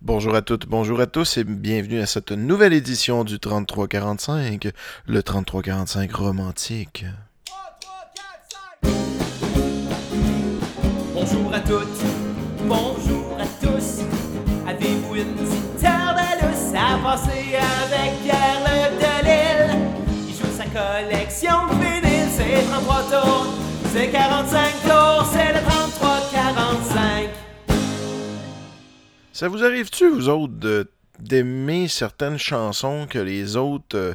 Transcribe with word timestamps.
Bonjour 0.00 0.36
à 0.36 0.42
toutes, 0.42 0.68
bonjour 0.68 1.00
à 1.00 1.06
tous 1.06 1.38
et 1.38 1.44
bienvenue 1.44 1.98
à 2.00 2.06
cette 2.06 2.30
nouvelle 2.30 2.72
édition 2.72 3.24
du 3.24 3.40
3345, 3.40 4.68
le 5.06 5.22
3345 5.24 6.12
romantique. 6.14 7.04
Bonjour 11.12 11.52
à 11.52 11.58
toutes, 11.58 12.04
bonjour 12.60 13.38
à 13.40 13.46
tous. 13.60 14.02
Avez-vous 14.68 15.16
une 15.16 15.34
petite 15.34 15.82
de 15.82 16.46
lousse 16.46 16.74
à 16.76 16.96
passer 17.02 17.56
avec 17.56 18.22
Pierre 18.22 18.62
Le? 18.66 18.78
Il 20.28 20.32
joue 20.32 20.56
sa 20.56 20.66
collection 20.66 21.66
de 21.66 22.06
c'est 22.30 22.62
33 22.70 23.02
tours, 23.10 23.46
c'est 23.92 24.10
45 24.10 24.82
tours, 24.84 25.26
c'est 25.32 25.52
le 25.52 25.58
33-45. 25.58 27.37
Ça 29.38 29.46
vous 29.46 29.62
arrive-tu, 29.62 30.08
vous 30.08 30.28
autres, 30.28 30.52
de- 30.54 30.90
d'aimer 31.20 31.88
certaines 31.88 32.38
chansons 32.38 33.06
que 33.08 33.18
les 33.18 33.56
autres. 33.56 33.96
euh, 33.96 34.14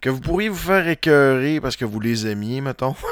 que 0.00 0.10
vous 0.10 0.20
pourriez 0.20 0.48
vous 0.48 0.56
faire 0.56 0.86
écœurer 0.86 1.60
parce 1.60 1.74
que 1.74 1.84
vous 1.84 2.00
les 2.00 2.26
aimiez, 2.26 2.60
mettons? 2.60 2.94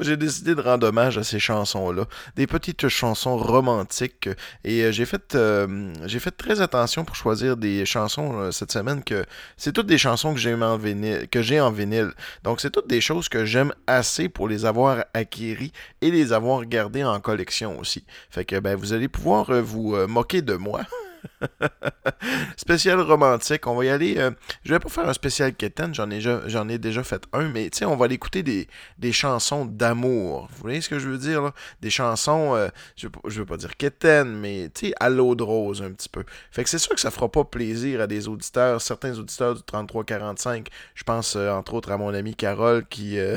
J'ai 0.00 0.16
décidé 0.16 0.54
de 0.54 0.60
rendre 0.60 0.88
hommage 0.88 1.18
à 1.18 1.24
ces 1.24 1.38
chansons-là. 1.38 2.04
Des 2.36 2.46
petites 2.46 2.88
chansons 2.88 3.36
romantiques. 3.36 4.28
Et 4.62 4.82
euh, 4.82 4.92
j'ai 4.92 5.04
fait, 5.04 5.34
euh, 5.34 5.92
j'ai 6.04 6.20
fait 6.20 6.30
très 6.30 6.60
attention 6.60 7.04
pour 7.04 7.16
choisir 7.16 7.56
des 7.56 7.84
chansons 7.84 8.52
cette 8.52 8.72
semaine 8.72 9.02
que 9.02 9.24
c'est 9.56 9.72
toutes 9.72 9.86
des 9.86 9.98
chansons 9.98 10.32
que 10.32 10.40
j'ai 10.40 10.54
en 10.54 10.76
vinyle, 10.76 11.28
que 11.28 11.42
j'ai 11.42 11.60
en 11.60 11.72
vinyle. 11.72 12.12
Donc, 12.44 12.60
c'est 12.60 12.70
toutes 12.70 12.88
des 12.88 13.00
choses 13.00 13.28
que 13.28 13.44
j'aime 13.44 13.72
assez 13.86 14.28
pour 14.28 14.48
les 14.48 14.64
avoir 14.64 15.04
acquéries 15.12 15.72
et 16.02 16.10
les 16.10 16.32
avoir 16.32 16.64
gardées 16.66 17.04
en 17.04 17.20
collection 17.20 17.78
aussi. 17.78 18.04
Fait 18.30 18.44
que 18.44 18.58
ben, 18.60 18.76
vous 18.76 18.92
allez 18.92 19.08
pouvoir 19.08 19.50
vous 19.62 19.96
moquer 20.06 20.40
de 20.40 20.54
moi. 20.54 20.82
spécial 22.56 23.00
romantique, 23.00 23.66
on 23.66 23.74
va 23.74 23.84
y 23.84 23.88
aller. 23.88 24.14
euh, 24.18 24.30
je 24.64 24.72
vais 24.72 24.78
pas 24.78 24.88
faire 24.88 25.08
un 25.08 25.12
spécial 25.12 25.54
Keten, 25.54 25.94
j'en 25.94 26.10
ai, 26.10 26.16
déjà- 26.16 26.42
j'en 26.46 26.68
ai 26.68 26.78
déjà 26.78 27.02
fait 27.04 27.22
un, 27.32 27.48
mais 27.48 27.70
tu 27.70 27.78
sais, 27.78 27.84
on 27.84 27.96
va 27.96 28.06
aller 28.06 28.14
écouter 28.14 28.42
des, 28.42 28.68
des 28.98 29.12
chansons 29.12 29.64
d'amour. 29.64 30.48
Vous 30.52 30.62
voyez 30.62 30.80
ce 30.80 30.88
que 30.88 30.98
je 30.98 31.08
veux 31.08 31.18
dire, 31.18 31.42
là? 31.42 31.52
Des 31.80 31.90
chansons, 31.90 32.54
euh, 32.54 32.68
je, 32.96 33.08
je 33.26 33.40
veux 33.40 33.46
pas 33.46 33.56
dire 33.56 33.76
Keten, 33.76 34.28
mais 34.38 34.70
tu 34.74 34.88
sais, 34.88 34.94
à 35.00 35.08
l'eau 35.10 35.34
de 35.34 35.42
rose 35.42 35.82
un 35.82 35.92
petit 35.92 36.08
peu. 36.08 36.24
Fait 36.50 36.64
que 36.64 36.70
c'est 36.70 36.78
sûr 36.78 36.94
que 36.94 37.00
ça 37.00 37.10
fera 37.10 37.30
pas 37.30 37.44
plaisir 37.44 38.00
à 38.00 38.06
des 38.06 38.28
auditeurs, 38.28 38.80
certains 38.80 39.18
auditeurs 39.18 39.54
du 39.54 39.62
3345. 39.62 40.68
Je 40.94 41.04
pense 41.04 41.36
euh, 41.36 41.50
entre 41.52 41.74
autres 41.74 41.90
à 41.90 41.96
mon 41.98 42.12
ami 42.14 42.34
Carole 42.34 42.84
qui, 42.88 43.18
euh, 43.18 43.36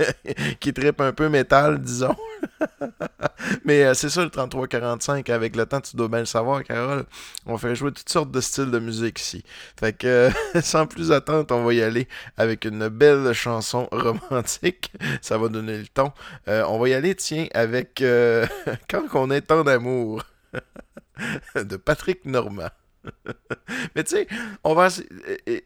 qui 0.60 0.72
tripe 0.72 1.00
un 1.00 1.12
peu 1.12 1.28
métal, 1.28 1.80
disons. 1.80 2.16
Mais 3.64 3.94
c'est 3.94 4.10
ça 4.10 4.24
le 4.24 4.30
3345. 4.30 5.28
Avec 5.30 5.56
le 5.56 5.66
temps, 5.66 5.80
tu 5.80 5.96
dois 5.96 6.08
bien 6.08 6.20
le 6.20 6.24
savoir, 6.26 6.62
Carole. 6.64 7.04
On 7.46 7.58
fait 7.58 7.74
jouer 7.74 7.92
toutes 7.92 8.08
sortes 8.08 8.30
de 8.30 8.40
styles 8.40 8.70
de 8.70 8.78
musique 8.78 9.20
ici. 9.20 9.44
Fait 9.78 9.92
que 9.92 10.06
euh, 10.06 10.30
sans 10.62 10.86
plus 10.86 11.12
attendre, 11.12 11.54
on 11.54 11.64
va 11.64 11.74
y 11.74 11.82
aller 11.82 12.08
avec 12.36 12.64
une 12.64 12.88
belle 12.88 13.32
chanson 13.32 13.88
romantique. 13.90 14.92
Ça 15.22 15.38
va 15.38 15.48
donner 15.48 15.78
le 15.78 15.86
ton. 15.86 16.12
Euh, 16.48 16.64
on 16.68 16.78
va 16.78 16.88
y 16.88 16.94
aller, 16.94 17.14
tiens, 17.14 17.46
avec 17.54 18.02
euh, 18.02 18.46
Quand 18.88 19.04
on 19.14 19.30
est 19.30 19.50
en 19.50 19.66
amour 19.66 20.24
de 21.54 21.76
Patrick 21.76 22.24
Normand. 22.24 22.70
Mais 23.94 24.04
tu 24.04 24.16
sais, 24.16 24.26
on 24.64 24.74
va 24.74 24.88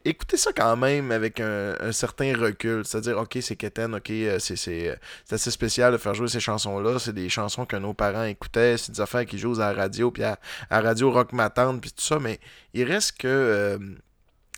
écouter 0.04 0.36
ça 0.36 0.52
quand 0.52 0.76
même 0.76 1.10
avec 1.10 1.40
un, 1.40 1.92
certain 1.92 2.36
recul. 2.36 2.84
C'est-à-dire, 2.84 3.18
ok, 3.18 3.38
c'est 3.40 3.56
Keten, 3.56 3.94
ok, 3.94 4.10
euh, 4.10 4.38
euh, 4.38 4.38
c'est 4.38 4.98
assez 5.30 5.50
spécial 5.50 5.92
de 5.92 5.98
faire 5.98 6.14
jouer 6.14 6.28
ces 6.28 6.40
chansons-là. 6.40 6.98
C'est 6.98 7.12
des 7.12 7.28
chansons 7.28 7.66
que 7.66 7.76
nos 7.76 7.94
parents 7.94 8.24
écoutaient, 8.24 8.76
c'est 8.76 8.92
des 8.92 9.00
affaires 9.00 9.26
qui 9.26 9.38
jouent 9.38 9.60
à 9.60 9.72
la 9.72 9.82
radio, 9.82 10.10
puis 10.10 10.24
à, 10.24 10.38
à 10.70 10.80
Radio 10.80 11.10
Rock 11.10 11.32
Matante, 11.32 11.80
puis 11.80 11.90
tout 11.90 12.02
ça. 12.02 12.18
Mais 12.18 12.40
il 12.74 12.84
reste 12.84 13.18
que. 13.18 13.28
euh, 13.28 13.78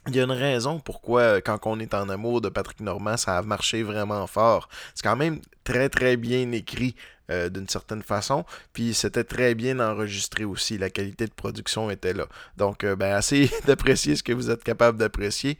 il 0.06 0.14
y 0.14 0.20
a 0.20 0.24
une 0.24 0.32
raison 0.32 0.80
pourquoi, 0.80 1.40
quand 1.40 1.58
on 1.64 1.80
est 1.80 1.94
en 1.94 2.10
amour 2.10 2.42
de 2.42 2.50
Patrick 2.50 2.80
Normand, 2.80 3.16
ça 3.16 3.38
a 3.38 3.42
marché 3.42 3.82
vraiment 3.82 4.26
fort. 4.26 4.68
C'est 4.94 5.02
quand 5.02 5.16
même 5.16 5.40
très, 5.64 5.88
très 5.88 6.18
bien 6.18 6.52
écrit 6.52 6.94
euh, 7.30 7.48
d'une 7.48 7.68
certaine 7.68 8.02
façon. 8.02 8.44
Puis 8.74 8.92
c'était 8.92 9.24
très 9.24 9.54
bien 9.54 9.80
enregistré 9.80 10.44
aussi. 10.44 10.76
La 10.76 10.90
qualité 10.90 11.24
de 11.24 11.32
production 11.32 11.90
était 11.90 12.12
là. 12.12 12.26
Donc, 12.58 12.84
euh, 12.84 12.96
ben, 12.96 13.18
essayez 13.18 13.50
d'apprécier 13.66 14.14
ce 14.14 14.22
que 14.22 14.34
vous 14.34 14.50
êtes 14.50 14.62
capable 14.62 14.98
d'apprécier. 14.98 15.56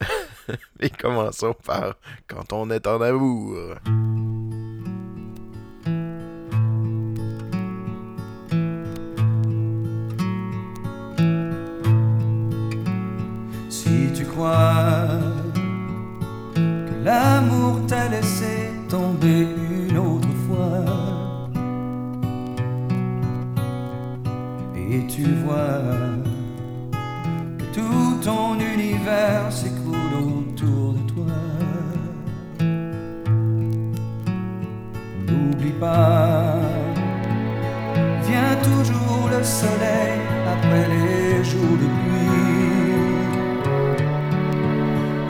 Et 0.80 0.88
commençons 0.88 1.54
par 1.64 1.96
Quand 2.26 2.52
on 2.54 2.70
est 2.70 2.86
en 2.86 3.02
amour. 3.02 3.76
Si 13.68 14.12
tu 14.14 14.24
crois 14.24 15.08
que 16.54 17.04
l'amour 17.04 17.86
t'a 17.86 18.08
laissé 18.08 18.70
tomber 18.88 19.75
et 24.96 25.06
tu 25.08 25.24
vois 25.44 25.82
que 27.58 27.64
tout 27.76 28.14
ton 28.22 28.58
univers 28.58 29.50
s'écoule 29.50 30.14
autour 30.30 30.94
de 30.94 31.02
toi, 31.12 31.38
n'oublie 35.26 35.76
pas, 35.78 36.56
vient 38.28 38.56
toujours 38.70 39.28
le 39.36 39.42
soleil 39.44 40.18
après 40.54 40.86
les 40.94 41.44
jours 41.44 41.78
de 41.82 41.88
pluie. 42.00 42.96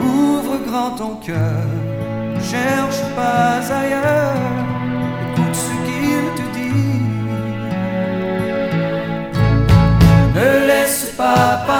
Ouvre 0.01 0.55
grand 0.67 0.91
ton 0.91 1.15
cœur, 1.15 1.67
cherche 2.41 3.01
pas 3.15 3.59
ailleurs, 3.81 4.37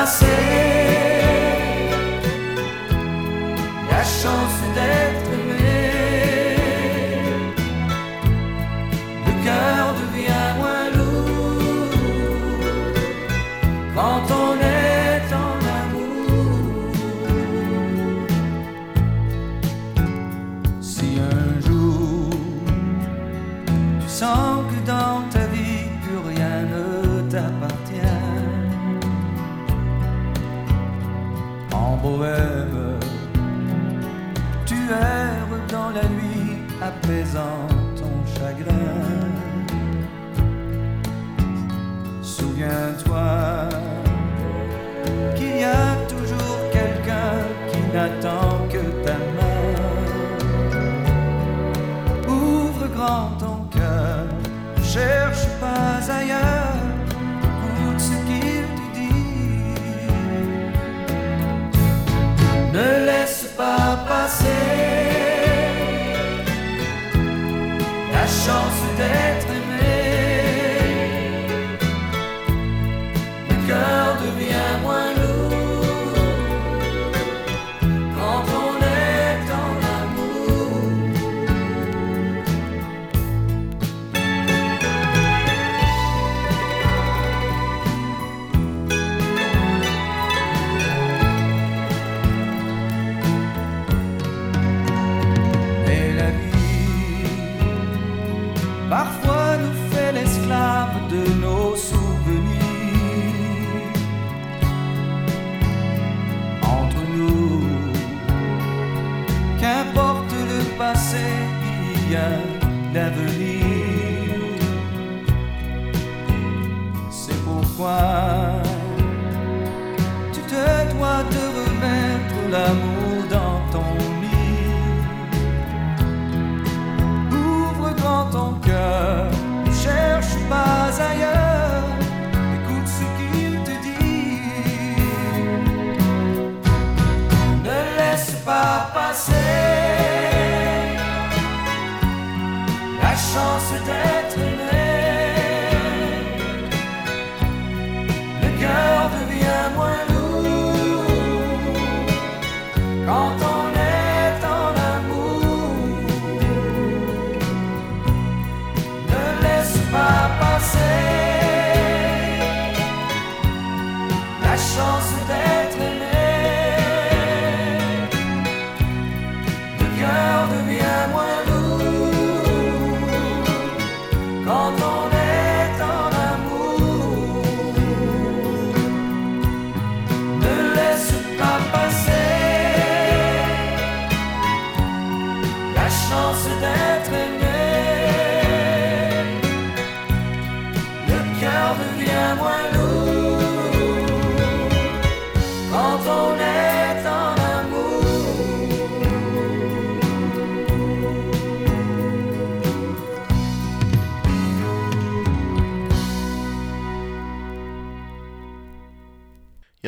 pas 0.07 0.66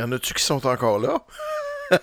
en 0.10 0.12
a-tu 0.14 0.34
qui 0.34 0.44
sont 0.44 0.66
encore 0.66 1.00
là? 1.00 1.24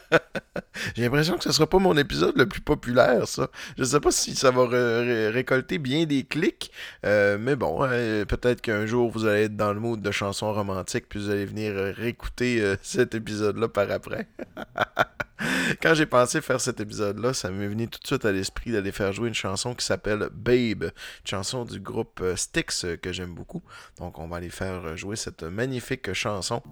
J'ai 0.96 1.02
l'impression 1.02 1.36
que 1.36 1.44
ce 1.44 1.52
sera 1.52 1.66
pas 1.68 1.78
mon 1.78 1.96
épisode 1.96 2.36
le 2.36 2.46
plus 2.46 2.60
populaire, 2.60 3.28
ça. 3.28 3.48
Je 3.78 3.84
sais 3.84 4.00
pas 4.00 4.10
si 4.10 4.34
ça 4.34 4.50
va 4.50 4.66
ré- 4.66 5.00
ré- 5.00 5.28
récolter 5.30 5.78
bien 5.78 6.04
des 6.06 6.24
clics, 6.24 6.72
euh, 7.04 7.38
mais 7.40 7.54
bon, 7.56 7.78
euh, 7.82 8.24
peut-être 8.24 8.60
qu'un 8.60 8.84
jour 8.86 9.10
vous 9.10 9.26
allez 9.26 9.44
être 9.44 9.56
dans 9.56 9.72
le 9.72 9.78
mood 9.80 10.00
de 10.00 10.10
chansons 10.10 10.52
romantiques, 10.52 11.08
puis 11.08 11.20
vous 11.20 11.30
allez 11.30 11.46
venir 11.46 11.72
euh, 11.76 11.92
réécouter 11.92 12.60
euh, 12.60 12.76
cet 12.82 13.14
épisode-là 13.14 13.68
par 13.68 13.90
après. 13.90 14.26
Quand 15.82 15.94
j'ai 15.94 16.06
pensé 16.06 16.40
faire 16.40 16.60
cet 16.60 16.80
épisode-là, 16.80 17.32
ça 17.34 17.50
m'est 17.50 17.68
venu 17.68 17.88
tout 17.88 18.00
de 18.00 18.06
suite 18.06 18.24
à 18.24 18.32
l'esprit 18.32 18.72
d'aller 18.72 18.92
faire 18.92 19.12
jouer 19.12 19.28
une 19.28 19.34
chanson 19.34 19.74
qui 19.74 19.84
s'appelle 19.84 20.30
Babe, 20.32 20.84
une 20.84 20.90
chanson 21.24 21.64
du 21.64 21.78
groupe 21.78 22.22
Styx 22.34 22.86
que 23.02 23.12
j'aime 23.12 23.34
beaucoup. 23.34 23.62
Donc 23.98 24.18
on 24.18 24.26
va 24.28 24.38
aller 24.38 24.50
faire 24.50 24.96
jouer 24.96 25.14
cette 25.16 25.42
magnifique 25.42 26.12
chanson. 26.14 26.62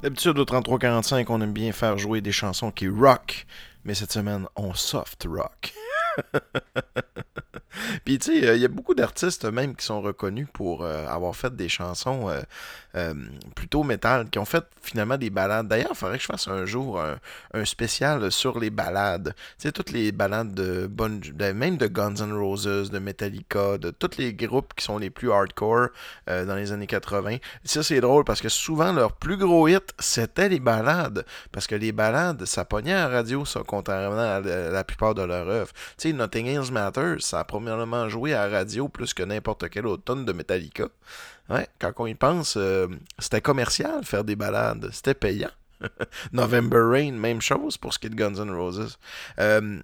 D'habitude, 0.00 0.38
au 0.38 0.44
33-45, 0.44 1.26
on 1.28 1.40
aime 1.40 1.52
bien 1.52 1.72
faire 1.72 1.98
jouer 1.98 2.20
des 2.20 2.30
chansons 2.30 2.70
qui 2.70 2.88
rock, 2.88 3.46
mais 3.82 3.94
cette 3.94 4.12
semaine, 4.12 4.46
on 4.54 4.72
soft 4.72 5.26
rock. 5.28 5.74
Puis, 8.04 8.20
tu 8.20 8.40
sais, 8.40 8.46
euh, 8.46 8.54
il 8.54 8.62
y 8.62 8.64
a 8.64 8.68
beaucoup 8.68 8.94
d'artistes 8.94 9.44
même 9.44 9.74
qui 9.74 9.84
sont 9.84 10.00
reconnus 10.00 10.46
pour 10.52 10.84
euh, 10.84 11.04
avoir 11.08 11.34
fait 11.34 11.54
des 11.56 11.68
chansons 11.68 12.28
euh, 12.28 12.40
euh, 12.98 13.14
plutôt 13.54 13.82
métal, 13.82 14.28
qui 14.30 14.38
ont 14.38 14.44
fait 14.44 14.64
finalement 14.82 15.16
des 15.16 15.30
balades. 15.30 15.68
D'ailleurs, 15.68 15.90
il 15.92 15.96
faudrait 15.96 16.16
que 16.16 16.22
je 16.22 16.28
fasse 16.28 16.48
un 16.48 16.64
jour 16.64 17.00
un, 17.00 17.64
spécial 17.64 18.30
sur 18.32 18.58
les 18.58 18.70
balades. 18.70 19.34
Tu 19.58 19.68
sais, 19.68 19.72
toutes 19.72 19.90
les 19.90 20.12
balades 20.12 20.54
de, 20.54 20.86
Bon, 20.86 21.20
même 21.54 21.76
de 21.76 21.86
Guns 21.86 22.16
N' 22.16 22.32
Roses, 22.32 22.90
de 22.90 22.98
Metallica, 22.98 23.78
de 23.78 23.90
tous 23.90 24.18
les 24.18 24.32
groupes 24.34 24.74
qui 24.74 24.84
sont 24.84 24.98
les 24.98 25.10
plus 25.10 25.30
hardcore 25.30 25.88
euh, 26.28 26.44
dans 26.44 26.54
les 26.54 26.72
années 26.72 26.86
80. 26.86 27.36
Ça, 27.64 27.82
c'est 27.82 28.00
drôle 28.00 28.24
parce 28.24 28.40
que 28.40 28.48
souvent, 28.48 28.92
leur 28.92 29.12
plus 29.12 29.36
gros 29.36 29.68
hit, 29.68 29.92
c'était 29.98 30.48
les 30.48 30.60
balades. 30.60 31.24
Parce 31.52 31.66
que 31.66 31.74
les 31.74 31.92
balades, 31.92 32.44
ça 32.46 32.64
pognait 32.64 32.94
à 32.94 33.08
la 33.08 33.16
radio, 33.16 33.44
ça, 33.44 33.62
contrairement 33.66 34.18
à 34.18 34.40
la, 34.40 34.84
plupart 34.84 35.14
de 35.14 35.22
leurs 35.22 35.48
œuvres. 35.48 35.72
Tu 35.96 36.08
sais, 36.08 36.12
Nothing 36.12 36.46
Else 36.46 36.70
Matters, 36.70 37.22
ça 37.22 37.40
a 37.40 37.44
premièrement 37.44 38.08
joué 38.08 38.34
à 38.34 38.48
la 38.48 38.58
radio 38.58 38.88
plus 38.88 39.14
que 39.14 39.22
n'importe 39.22 39.68
quel 39.68 39.86
autre 39.86 40.04
tonne 40.04 40.24
de 40.24 40.32
Metallica. 40.32 40.88
Ouais, 41.48 41.66
quand 41.78 41.92
on 41.98 42.06
y 42.06 42.14
pense, 42.14 42.56
euh, 42.56 42.88
c'était 43.18 43.40
commercial 43.40 44.04
faire 44.04 44.24
des 44.24 44.36
balades. 44.36 44.90
C'était 44.92 45.14
payant. 45.14 45.50
November 46.32 46.80
Rain, 46.82 47.12
même 47.12 47.40
chose 47.40 47.76
pour 47.78 47.94
ce 47.94 47.98
qui 47.98 48.08
est 48.08 48.10
de 48.10 48.16
Guns 48.16 48.34
N' 48.34 48.50
Roses. 48.50 48.98
Euh, 49.38 49.80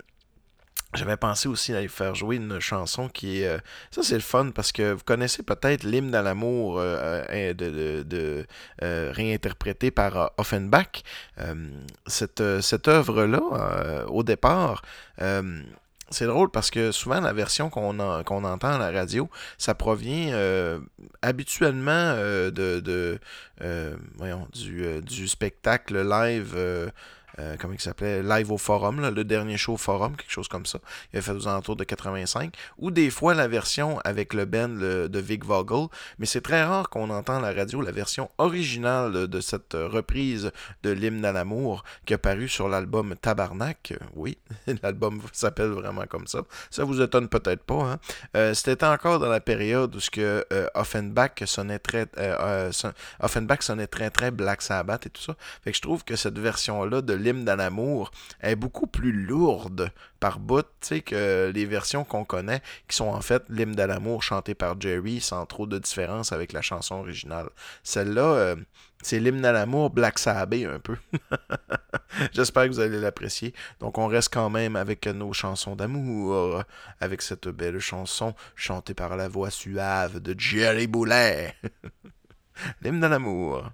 j'avais 0.95 1.17
pensé 1.17 1.49
aussi 1.49 1.75
à 1.75 1.81
y 1.83 1.89
faire 1.89 2.15
jouer 2.15 2.37
une 2.37 2.61
chanson 2.61 3.09
qui 3.09 3.41
est... 3.41 3.49
euh, 3.49 3.59
ça, 3.91 4.03
c'est 4.03 4.15
le 4.15 4.21
fun 4.21 4.51
parce 4.55 4.73
que 4.73 4.93
vous 4.93 5.03
connaissez 5.05 5.43
peut-être 5.43 5.85
l'hymne 5.85 6.15
à 6.15 6.23
l'amour 6.23 6.79
de, 6.79 8.03
de- 8.03 8.47
réinterprété 8.81 9.91
par 9.91 10.33
Offenbach. 10.37 11.03
Cette, 12.07 12.41
œuvre-là, 12.89 14.05
au 14.07 14.23
départ, 14.23 14.83
c'est 16.11 16.27
drôle 16.27 16.51
parce 16.51 16.71
que 16.71 16.93
souvent 16.93 17.21
la 17.21 17.33
version 17.33 17.71
qu'on 17.71 17.99
en- 17.99 18.23
qu'on 18.25 18.45
entend 18.45 18.73
à 18.75 18.79
la 18.79 18.91
radio, 18.91 19.29
ça 19.59 19.75
provient 19.75 20.33
euh, 20.33 20.79
habituellement 21.23 21.91
euh, 21.93 22.51
de, 22.51 23.19
euh, 23.63 23.97
du 25.01 25.29
spectacle 25.29 26.07
live. 26.09 26.55
Euh, 27.39 27.57
comment 27.59 27.75
il 27.75 27.81
s'appelait? 27.81 28.23
Live 28.23 28.51
au 28.53 28.59
Forum, 28.59 29.01
là, 29.01 29.11
le 29.11 29.25
dernier 29.25 29.57
show 29.57 29.77
Forum, 29.77 30.17
quelque 30.17 30.31
chose 30.31 30.49
comme 30.49 30.67
ça. 30.67 30.79
Il 31.13 31.17
avait 31.17 31.25
fait 31.25 31.33
aux 31.33 31.49
alentours 31.49 31.77
de 31.77 31.85
85. 31.85 32.55
Ou 32.79 32.91
des 32.91 33.11
fois 33.11 33.35
la 33.35 33.49
version 33.49 33.99
avec 34.05 34.35
le 34.35 34.45
band 34.45 34.69
le- 34.69 35.09
de 35.09 35.19
Vic 35.19 35.45
Vogel. 35.45 35.87
Mais 36.19 36.27
c'est 36.27 36.41
très 36.41 36.63
rare 36.65 36.89
qu'on 36.91 37.11
entend 37.11 37.41
la 37.41 37.53
radio 37.53 37.81
la 37.81 37.93
version 37.93 38.31
originale 38.39 39.27
de 39.29 39.41
cette 39.41 39.75
reprise 39.75 40.51
de 40.83 40.91
l'hymne 40.91 41.25
à 41.25 41.33
l'amour 41.33 41.85
qui 42.07 42.15
a 42.15 42.19
paru 42.19 42.49
sur 42.49 42.69
l'album 42.69 43.15
Tabarnak. 43.21 43.95
Oui, 44.15 44.39
l'album 44.83 45.21
s'appelle 45.33 45.71
vraiment 45.71 46.05
comme 46.07 46.27
ça. 46.27 46.41
Ça 46.71 46.85
vous 46.85 47.01
étonne 47.03 47.29
peut-être 47.29 47.63
pas. 47.65 47.83
Hein? 47.93 47.99
Euh, 48.37 48.55
C'était 48.55 48.85
encore 48.85 49.19
dans 49.19 49.29
la 49.29 49.41
période 49.41 49.95
où 49.97 50.01
ce 50.01 50.11
que 50.11 50.45
euh, 50.53 50.67
Offenbach 50.75 51.43
sonnait 51.47 51.79
très, 51.79 52.07
Offenbach 53.21 53.63
sonnait 53.63 53.87
très 53.87 54.11
très 54.11 54.31
Black 54.31 54.63
Sabbath 54.63 55.07
et 55.07 55.11
tout 55.11 55.23
ça. 55.23 55.35
Fait 55.63 55.71
que 55.71 55.77
je 55.77 55.83
trouve 55.83 56.05
que 56.05 56.17
cette 56.17 56.39
version-là 56.39 57.01
de 57.03 57.15
l'hymne 57.25 57.49
à 57.49 57.57
l'amour 57.57 58.11
est 58.41 58.57
beaucoup 58.57 58.87
plus 58.87 59.13
lourde 59.13 59.91
par 60.21 60.39
bout, 60.39 60.67
que 61.05 61.51
les 61.53 61.65
versions 61.67 62.05
qu'on 62.05 62.25
connaît, 62.25 62.63
qui 62.89 62.97
sont 62.97 63.09
en 63.09 63.21
fait 63.21 63.43
l'hymne 63.49 63.79
à 63.81 63.87
l'amour 63.87 64.23
chanté 64.23 64.55
par 64.55 64.81
Jerry 64.81 65.21
sans 65.21 65.47
trop 65.47 65.67
de 65.67 65.79
différence 65.79 66.33
avec 66.33 66.53
la 66.53 66.63
chanson 66.63 66.97
originale. 66.97 67.49
Celle-là, 67.83 68.23
euh, 68.23 68.57
c'est 69.03 69.21
l'hymne 69.21 69.45
à 69.45 69.53
l'amour 69.53 69.91
Black 69.91 70.19
Sabbath 70.19 70.67
un 70.67 70.79
peu. 70.79 70.97
J'espère 72.33 72.65
que 72.65 72.69
vous 72.69 72.81
allez 72.81 73.01
l'apprécier. 73.01 73.55
Donc 73.81 73.99
on 73.99 74.07
reste 74.07 74.33
quand 74.33 74.51
même 74.51 74.77
avec 74.77 75.07
nos 75.07 75.33
chansons 75.33 75.77
d'amour, 75.77 76.63
avec 77.01 77.23
cette 77.23 77.49
belle 77.49 77.81
chanson 77.81 78.35
chantée 78.55 78.95
par 78.95 79.17
la 79.17 79.29
voix 79.29 79.51
suave 79.51 80.21
de 80.21 80.35
Jerry 80.39 80.87
Boulet. 80.87 81.55
l'hymne 82.83 83.05
à 83.05 83.09
l'amour. 83.09 83.71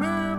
Peu 0.00 0.36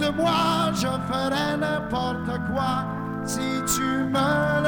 de 0.00 0.10
moi, 0.10 0.72
je 0.74 0.88
ferai 1.08 1.56
n'importe 1.58 2.32
quoi. 2.50 2.84
Si 3.24 3.62
tu 3.74 3.82
me 3.82 4.59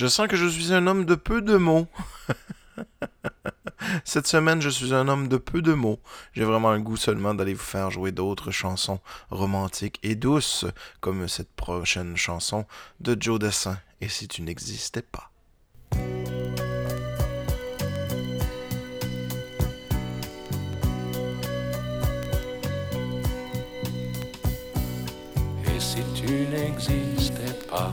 Je 0.00 0.06
sens 0.06 0.28
que 0.28 0.36
je 0.36 0.46
suis 0.46 0.72
un 0.72 0.86
homme 0.86 1.04
de 1.04 1.14
peu 1.14 1.42
de 1.42 1.58
mots. 1.58 1.86
Cette 4.06 4.26
semaine, 4.26 4.62
je 4.62 4.70
suis 4.70 4.94
un 4.94 5.08
homme 5.08 5.28
de 5.28 5.36
peu 5.36 5.60
de 5.60 5.74
mots. 5.74 6.00
J'ai 6.32 6.44
vraiment 6.44 6.70
un 6.70 6.80
goût 6.80 6.96
seulement 6.96 7.34
d'aller 7.34 7.52
vous 7.52 7.60
faire 7.62 7.90
jouer 7.90 8.10
d'autres 8.10 8.50
chansons 8.50 9.00
romantiques 9.28 10.00
et 10.02 10.14
douces, 10.14 10.64
comme 11.00 11.28
cette 11.28 11.52
prochaine 11.52 12.16
chanson 12.16 12.64
de 13.00 13.14
Joe 13.20 13.38
Dessin. 13.38 13.78
Et 14.00 14.08
si 14.08 14.26
tu 14.26 14.40
n'existais 14.40 15.02
pas. 15.02 15.30
Et 25.66 25.78
si 25.78 26.02
tu 26.14 26.46
n'existais 26.46 27.52
pas, 27.68 27.92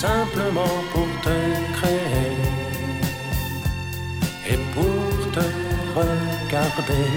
simplement 0.00 0.76
pour 0.92 1.08
te 1.20 1.36
créer 1.76 2.32
et 4.50 4.58
pour 4.74 5.30
te 5.34 5.46
regarder. 5.94 7.10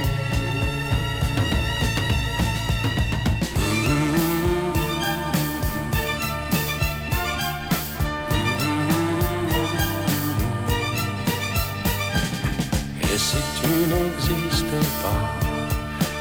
Et 13.02 13.18
si 13.18 13.38
tu 13.60 13.72
n'existais 13.92 14.88
pas, 15.02 15.24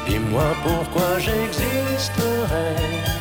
dis-moi 0.07 0.49
pourquoi 0.63 1.19
j'existerais. 1.19 3.12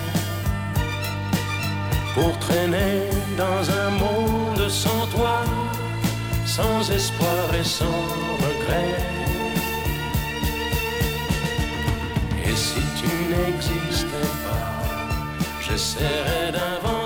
Pour 2.14 2.38
traîner 2.38 3.09
dans 3.37 3.62
un 3.70 3.90
monde 3.90 4.68
sans 4.68 5.07
toi, 5.14 5.44
sans 6.44 6.90
espoir 6.90 7.55
et 7.59 7.64
sans 7.64 8.01
regret. 8.44 8.96
Et 12.44 12.55
si 12.55 12.83
tu 13.01 13.11
n'existais 13.33 14.31
pas, 14.46 14.75
j'essaierais 15.61 16.53
d'inventer 16.53 17.02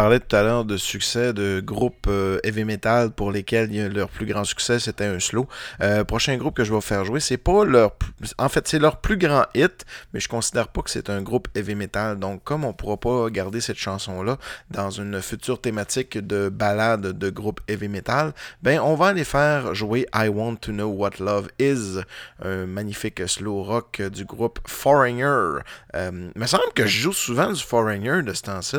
parlais 0.00 0.20
tout 0.20 0.36
à 0.36 0.44
l'heure 0.44 0.64
de 0.64 0.76
succès 0.76 1.32
de 1.32 1.58
groupes 1.58 2.06
euh, 2.06 2.38
heavy 2.44 2.62
metal 2.62 3.10
pour 3.10 3.32
lesquels 3.32 3.92
leur 3.92 4.08
plus 4.08 4.26
grand 4.26 4.44
succès 4.44 4.78
c'était 4.78 5.06
un 5.06 5.18
slow. 5.18 5.48
Euh, 5.80 6.04
prochain 6.04 6.36
groupe 6.36 6.54
que 6.54 6.62
je 6.62 6.70
vais 6.70 6.76
vous 6.76 6.80
faire 6.80 7.04
jouer, 7.04 7.18
c'est 7.18 7.36
pas 7.36 7.64
leur 7.64 7.96
en 8.38 8.48
fait 8.48 8.68
c'est 8.68 8.78
leur 8.78 8.98
plus 9.00 9.16
grand 9.16 9.46
hit, 9.56 9.84
mais 10.14 10.20
je 10.20 10.28
considère 10.28 10.68
pas 10.68 10.82
que 10.82 10.90
c'est 10.90 11.10
un 11.10 11.20
groupe 11.20 11.48
heavy 11.56 11.74
metal. 11.74 12.16
Donc 12.16 12.44
comme 12.44 12.64
on 12.64 12.72
pourra 12.72 12.96
pas 12.96 13.28
garder 13.30 13.60
cette 13.60 13.76
chanson 13.76 14.22
là 14.22 14.38
dans 14.70 14.90
une 14.90 15.20
future 15.20 15.60
thématique 15.60 16.16
de 16.16 16.48
balade 16.48 17.18
de 17.18 17.30
groupe 17.30 17.60
heavy 17.66 17.88
metal, 17.88 18.34
ben 18.62 18.78
on 18.78 18.94
va 18.94 19.06
aller 19.06 19.24
faire 19.24 19.74
jouer 19.74 20.06
I 20.14 20.28
Want 20.28 20.58
to 20.60 20.70
Know 20.70 20.90
What 20.90 21.18
Love 21.18 21.48
Is, 21.58 21.98
un 22.44 22.66
magnifique 22.66 23.28
slow 23.28 23.64
rock 23.64 24.00
du 24.00 24.24
groupe 24.24 24.60
Foreigner. 24.64 25.24
Euh, 25.24 26.30
il 26.36 26.40
me 26.40 26.46
semble 26.46 26.72
que 26.76 26.86
je 26.86 27.00
joue 27.00 27.12
souvent 27.12 27.52
du 27.52 27.60
Foreigner 27.60 28.22
de 28.22 28.32
ce 28.32 28.42
temps-ci. 28.42 28.76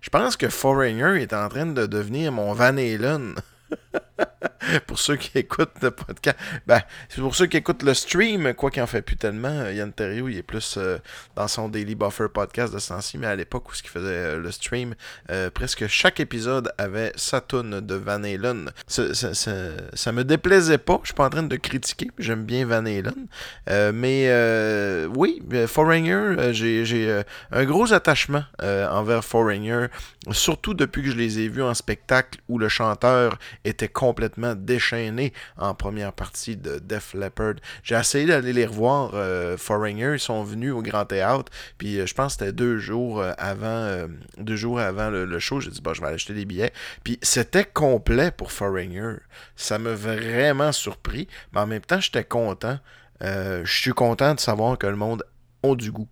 Je 0.00 0.10
pense 0.10 0.36
que 0.36 0.48
Foreigner 0.48 1.22
est 1.22 1.32
en 1.32 1.48
train 1.48 1.66
de 1.66 1.86
devenir 1.86 2.32
mon 2.32 2.52
Van 2.52 2.76
Halen. 2.76 3.34
pour 4.86 4.98
ceux 4.98 5.16
qui 5.16 5.38
écoutent 5.38 5.82
le 5.82 5.90
podcast. 5.90 6.36
Ben, 6.66 6.80
pour 7.16 7.34
ceux 7.34 7.46
qui 7.46 7.56
écoutent 7.56 7.82
le 7.82 7.94
stream, 7.94 8.54
quoi 8.54 8.70
qu'il 8.70 8.82
en 8.82 8.86
fait 8.86 9.02
plus 9.02 9.16
tellement. 9.16 9.68
Yann 9.68 9.92
Terriot, 9.92 10.28
il 10.28 10.38
est 10.38 10.42
plus 10.42 10.76
euh, 10.78 10.98
dans 11.34 11.48
son 11.48 11.68
Daily 11.68 11.94
Buffer 11.94 12.28
podcast 12.32 12.72
de 12.72 12.78
ce 12.78 12.88
temps-ci, 12.88 13.18
mais 13.18 13.26
à 13.26 13.36
l'époque 13.36 13.70
où 13.70 13.74
ce 13.74 13.82
qu'il 13.82 13.90
faisait 13.90 14.06
euh, 14.06 14.38
le 14.38 14.50
stream, 14.50 14.94
euh, 15.30 15.50
presque 15.50 15.86
chaque 15.86 16.20
épisode 16.20 16.72
avait 16.78 17.12
sa 17.16 17.40
toune 17.40 17.80
de 17.80 17.94
Van 17.94 18.22
Halen. 18.22 18.70
Ça, 18.86 19.14
ça, 19.14 19.34
ça, 19.34 19.52
ça 19.92 20.12
me 20.12 20.24
déplaisait 20.24 20.78
pas. 20.78 20.98
Je 21.02 21.08
suis 21.08 21.14
pas 21.14 21.26
en 21.26 21.30
train 21.30 21.42
de 21.42 21.56
critiquer. 21.56 22.10
J'aime 22.18 22.44
bien 22.44 22.66
Van 22.66 22.84
Halen. 22.84 23.26
Euh, 23.70 23.92
mais 23.94 24.26
euh, 24.28 25.06
oui, 25.14 25.42
euh, 25.52 25.66
Foreigner, 25.66 26.12
euh, 26.12 26.52
j'ai 26.52 27.08
euh, 27.08 27.22
un 27.50 27.64
gros 27.64 27.92
attachement 27.92 28.44
euh, 28.62 28.88
envers 28.88 29.24
Foreigner, 29.24 29.86
surtout 30.30 30.74
depuis 30.74 31.02
que 31.02 31.10
je 31.10 31.16
les 31.16 31.40
ai 31.40 31.48
vus 31.48 31.62
en 31.62 31.74
spectacle 31.74 32.40
où 32.48 32.58
le 32.58 32.68
chanteur 32.68 33.38
était 33.64 33.88
complètement 34.06 34.54
déchaîné 34.54 35.32
en 35.56 35.74
première 35.74 36.12
partie 36.12 36.56
de 36.56 36.78
Def 36.78 37.12
Leppard. 37.12 37.54
J'ai 37.82 37.96
essayé 37.96 38.24
d'aller 38.24 38.52
les 38.52 38.64
revoir, 38.64 39.10
euh, 39.14 39.56
Foreigner, 39.56 40.12
ils 40.12 40.20
sont 40.20 40.44
venus 40.44 40.72
au 40.72 40.80
Grand 40.80 41.04
Théâtre, 41.04 41.50
puis 41.76 41.98
euh, 41.98 42.06
je 42.06 42.14
pense 42.14 42.36
que 42.36 42.44
c'était 42.44 42.52
deux 42.52 42.78
jours 42.78 43.20
euh, 43.20 43.32
avant, 43.36 44.06
deux 44.38 44.54
jours 44.54 44.78
avant 44.78 45.10
le, 45.10 45.38
show, 45.40 45.58
j'ai 45.58 45.72
dit, 45.72 45.80
bah, 45.80 45.90
je 45.92 46.00
vais 46.00 46.06
aller 46.06 46.14
acheter 46.14 46.34
des 46.34 46.44
billets, 46.44 46.72
puis 47.02 47.18
c'était 47.20 47.64
complet 47.64 48.30
pour 48.30 48.52
Foreigner. 48.52 49.14
Ça 49.56 49.80
m'a 49.80 49.94
vraiment 49.94 50.70
surpris, 50.70 51.26
mais 51.52 51.62
en 51.62 51.66
même 51.66 51.82
temps, 51.82 51.98
j'étais 51.98 52.22
content. 52.22 52.78
Je 53.20 53.64
suis 53.64 53.92
content 53.92 54.34
de 54.34 54.40
savoir 54.40 54.78
que 54.78 54.86
le 54.86 54.94
monde 54.94 55.24
ont 55.64 55.74
du 55.74 55.90
goût. 55.90 56.08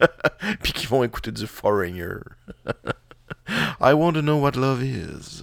Puis 0.62 0.72
qu'ils 0.72 0.88
vont 0.88 1.04
écouter 1.04 1.32
du 1.32 1.46
Foreigner. 1.46 2.16
I 3.80 3.94
want 3.94 4.12
to 4.14 4.20
know 4.20 4.36
what 4.36 4.56
love 4.56 4.82
is. 4.82 5.42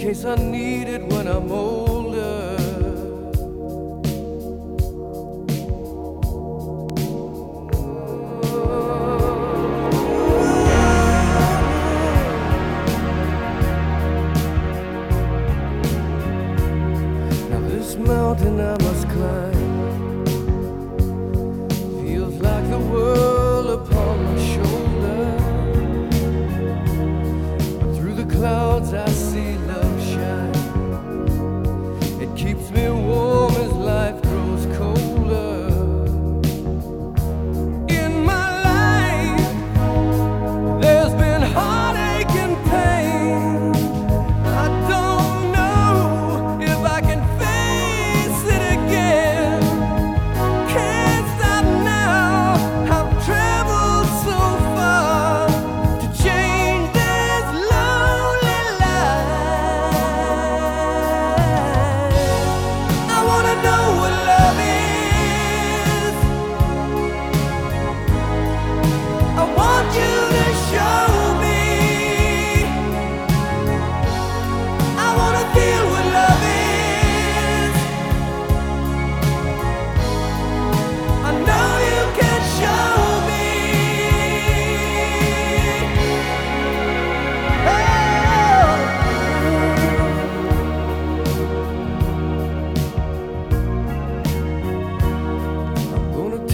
case 0.00 0.24
I 0.24 0.34
need 0.36 0.88
it 0.88 1.02
when 1.12 1.28
I'm 1.28 1.52
older. 1.52 1.99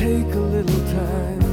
take 0.06 0.34
a 0.34 0.38
little 0.38 0.92
time. 0.92 1.45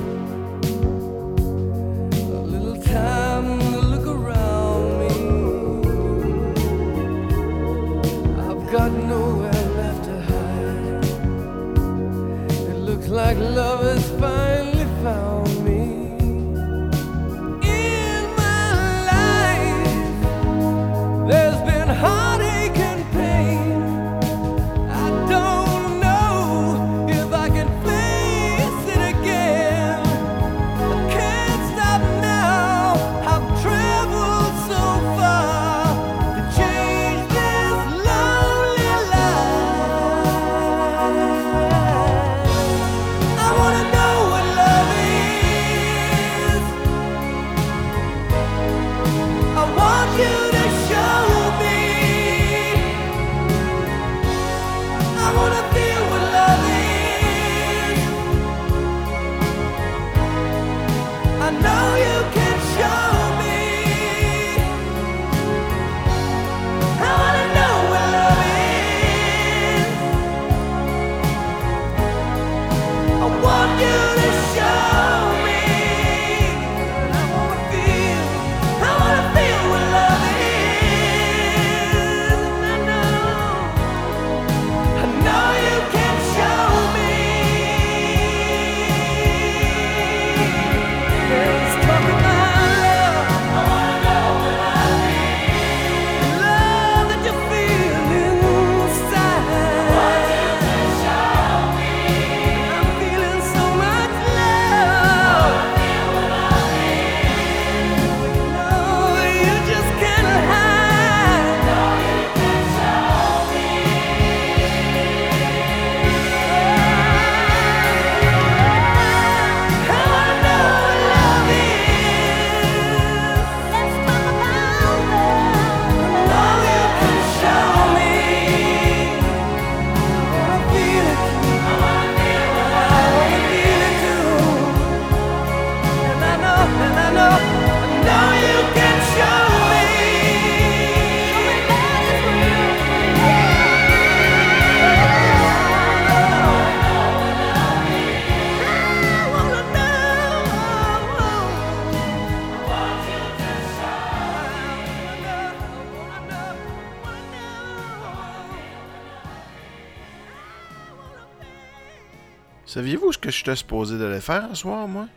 J'étais 163.33 163.55
supposé 163.55 163.97
d'aller 163.97 164.21
faire 164.21 164.47
ce 164.49 164.55
soir, 164.55 164.87
moi? 164.87 165.07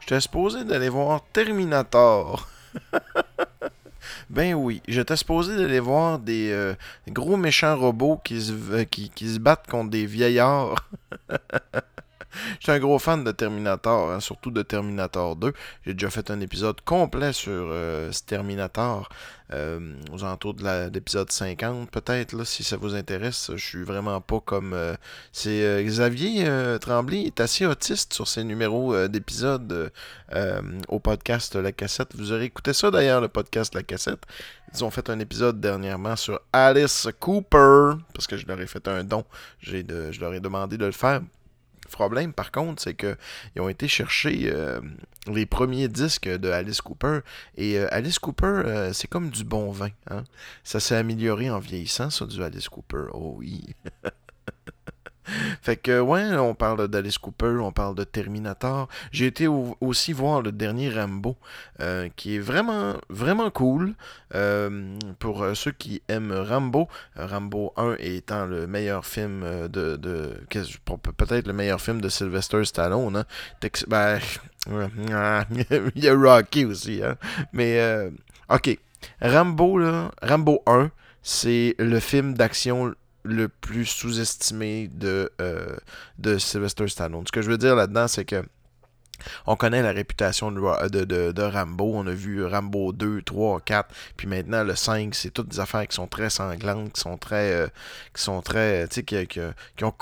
J'étais 0.00 0.20
supposé 0.20 0.64
d'aller 0.64 0.88
voir 0.88 1.22
Terminator. 1.32 2.48
ben 4.30 4.54
oui, 4.54 4.80
j'étais 4.86 5.16
supposé 5.16 5.56
d'aller 5.56 5.80
voir 5.80 6.18
des 6.18 6.50
euh, 6.52 6.74
gros 7.08 7.36
méchants 7.36 7.76
robots 7.76 8.20
qui 8.24 8.40
se, 8.40 8.52
euh, 8.52 8.84
qui, 8.84 9.10
qui 9.10 9.28
se 9.28 9.38
battent 9.38 9.66
contre 9.68 9.90
des 9.90 10.06
vieillards. 10.06 10.88
J'étais 12.60 12.72
un 12.72 12.78
gros 12.78 12.98
fan 12.98 13.24
de 13.24 13.32
Terminator, 13.32 14.10
hein, 14.10 14.20
surtout 14.20 14.50
de 14.50 14.62
Terminator 14.62 15.36
2. 15.36 15.52
J'ai 15.84 15.94
déjà 15.94 16.10
fait 16.10 16.30
un 16.30 16.40
épisode 16.40 16.80
complet 16.82 17.32
sur 17.32 17.52
euh, 17.52 18.10
ce 18.12 18.22
Terminator, 18.22 19.08
euh, 19.52 19.94
aux 20.12 20.24
alentours 20.24 20.54
de 20.54 20.90
l'épisode 20.92 21.30
50 21.30 21.90
peut-être, 21.90 22.44
si 22.44 22.64
ça 22.64 22.76
vous 22.76 22.94
intéresse. 22.94 23.50
Je 23.54 23.64
suis 23.64 23.84
vraiment 23.84 24.20
pas 24.20 24.40
comme... 24.40 24.72
euh, 24.72 24.94
c'est 25.32 25.84
Xavier 25.84 26.46
Tremblay 26.80 27.22
est 27.22 27.40
assez 27.40 27.66
autiste 27.66 28.12
sur 28.12 28.26
ses 28.26 28.44
numéros 28.44 29.06
d'épisodes 29.08 29.92
au 30.88 30.98
podcast 30.98 31.54
La 31.56 31.72
Cassette. 31.72 32.16
Vous 32.16 32.32
aurez 32.32 32.44
écouté 32.44 32.72
ça 32.72 32.90
d'ailleurs, 32.90 33.20
le 33.20 33.28
podcast 33.28 33.74
La 33.74 33.82
Cassette. 33.82 34.22
Ils 34.74 34.84
ont 34.84 34.90
fait 34.90 35.08
un 35.10 35.18
épisode 35.20 35.60
dernièrement 35.60 36.16
sur 36.16 36.40
Alice 36.52 37.08
Cooper, 37.20 37.92
parce 38.12 38.26
que 38.26 38.36
je 38.36 38.46
leur 38.46 38.60
ai 38.60 38.66
fait 38.66 38.86
un 38.88 39.04
don. 39.04 39.24
Je 39.60 40.20
leur 40.20 40.34
ai 40.34 40.40
demandé 40.40 40.76
de 40.76 40.86
le 40.86 40.92
faire. 40.92 41.20
Le 41.86 41.90
problème, 41.92 42.32
par 42.32 42.50
contre, 42.50 42.82
c'est 42.82 42.94
que 42.94 43.16
ils 43.54 43.62
ont 43.62 43.68
été 43.68 43.86
chercher 43.86 44.50
euh, 44.52 44.80
les 45.32 45.46
premiers 45.46 45.86
disques 45.88 46.28
de 46.28 46.50
Alice 46.50 46.80
Cooper. 46.80 47.20
Et 47.56 47.78
euh, 47.78 47.86
Alice 47.92 48.18
Cooper, 48.18 48.46
euh, 48.66 48.92
c'est 48.92 49.06
comme 49.06 49.30
du 49.30 49.44
bon 49.44 49.70
vin. 49.70 49.90
hein. 50.10 50.24
Ça 50.64 50.80
s'est 50.80 50.96
amélioré 50.96 51.48
en 51.48 51.60
vieillissant, 51.60 52.10
ça, 52.10 52.26
du 52.26 52.42
Alice 52.42 52.68
Cooper. 52.68 53.04
Oh 53.12 53.36
oui. 53.38 53.62
fait 55.62 55.76
que, 55.76 56.00
ouais, 56.00 56.36
on 56.36 56.54
parle 56.54 56.88
d'Alice 56.88 57.18
Cooper, 57.18 57.58
on 57.60 57.72
parle 57.72 57.94
de 57.94 58.04
Terminator. 58.04 58.88
J'ai 59.12 59.26
été 59.26 59.46
au- 59.46 59.76
aussi 59.80 60.12
voir 60.12 60.42
le 60.42 60.52
dernier 60.52 60.90
Rambo, 60.90 61.36
euh, 61.80 62.08
qui 62.16 62.36
est 62.36 62.40
vraiment, 62.40 62.94
vraiment 63.08 63.50
cool. 63.50 63.94
Euh, 64.34 64.96
pour 65.18 65.42
euh, 65.42 65.54
ceux 65.54 65.70
qui 65.72 66.02
aiment 66.08 66.32
Rambo, 66.32 66.88
Rambo 67.16 67.72
1 67.76 67.96
étant 68.00 68.46
le 68.46 68.66
meilleur 68.66 69.06
film 69.06 69.68
de. 69.68 69.96
peut-être 71.16 71.46
le 71.46 71.52
meilleur 71.52 71.80
film 71.80 72.00
de 72.00 72.08
Sylvester 72.08 72.64
Stallone. 72.64 73.16
Hein. 73.16 73.24
Ben, 73.88 74.18
il 75.94 76.04
y 76.04 76.08
a 76.08 76.14
Rocky 76.14 76.64
aussi. 76.64 77.02
Hein. 77.02 77.16
Mais, 77.52 77.80
ok. 78.50 78.78
Rambo, 79.20 79.78
là, 79.78 80.10
Rambo 80.22 80.62
1, 80.66 80.90
c'est 81.22 81.74
le 81.78 82.00
film 82.00 82.34
d'action 82.34 82.92
le 83.26 83.48
plus 83.48 83.84
sous-estimé 83.84 84.88
de, 84.88 85.30
euh, 85.40 85.76
de 86.18 86.38
Sylvester 86.38 86.88
Stallone. 86.88 87.26
Ce 87.26 87.32
que 87.32 87.42
je 87.42 87.50
veux 87.50 87.58
dire 87.58 87.76
là-dedans, 87.76 88.08
c'est 88.08 88.24
que 88.24 88.42
on 89.46 89.56
connaît 89.56 89.82
la 89.82 89.92
réputation 89.92 90.50
de, 90.52 90.88
de, 90.88 91.32
de- 91.32 91.42
Rambo. 91.42 91.92
On 91.94 92.06
a 92.06 92.12
vu 92.12 92.44
Rambo 92.44 92.92
2, 92.92 93.22
3, 93.22 93.60
4. 93.60 93.88
Puis 94.16 94.26
maintenant, 94.26 94.64
le 94.64 94.74
5, 94.74 95.14
c'est 95.14 95.30
toutes 95.30 95.48
des 95.48 95.60
affaires 95.60 95.86
qui 95.86 95.94
sont 95.94 96.06
très 96.06 96.30
sanglantes, 96.30 96.92
qui 96.92 97.00
sont 97.00 97.16
très. 97.16 97.52
euh, 97.52 97.66
qui 98.14 98.22
sont 98.22 98.42
très. 98.42 98.86
Sais, 98.90 99.02
qui, 99.02 99.26
qui- 99.26 99.40
ont, 99.84 99.94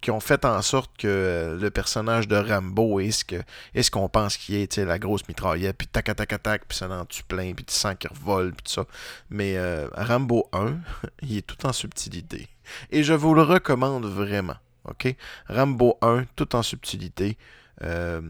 qui 0.00 0.10
ont 0.10 0.20
fait 0.20 0.44
en 0.44 0.60
sorte 0.62 0.90
que 0.98 1.08
euh, 1.08 1.56
le 1.58 1.70
personnage 1.70 2.28
de 2.28 2.36
Rambo 2.36 3.00
est 3.00 3.10
ce 3.12 3.90
qu'on 3.90 4.08
pense 4.08 4.36
qu'il 4.36 4.56
est. 4.56 4.76
La 4.78 4.98
grosse 4.98 5.26
mitraillette, 5.28 5.76
puis 5.76 5.86
tac, 5.86 6.04
tac, 6.14 6.42
tac, 6.42 6.62
puis 6.66 6.76
ça 6.78 6.88
en 6.88 7.04
tue 7.04 7.22
plein, 7.24 7.52
puis 7.54 7.64
tu 7.64 7.74
sens 7.74 7.94
qu'il 7.98 8.10
revole, 8.10 8.52
puis 8.52 8.62
tout 8.64 8.72
ça. 8.72 8.84
Mais 9.30 9.56
euh, 9.56 9.88
Rambo 9.94 10.48
1, 10.52 10.76
il 11.22 11.38
est 11.38 11.46
tout 11.46 11.66
en 11.66 11.72
subtilité. 11.72 12.48
Et 12.90 13.02
je 13.02 13.12
vous 13.14 13.34
le 13.34 13.42
recommande 13.42 14.04
vraiment. 14.06 14.54
OK? 14.84 15.14
Rambo 15.48 15.98
1, 16.02 16.24
tout 16.36 16.54
en 16.56 16.62
subtilité. 16.62 17.36
Euh, 17.84 18.20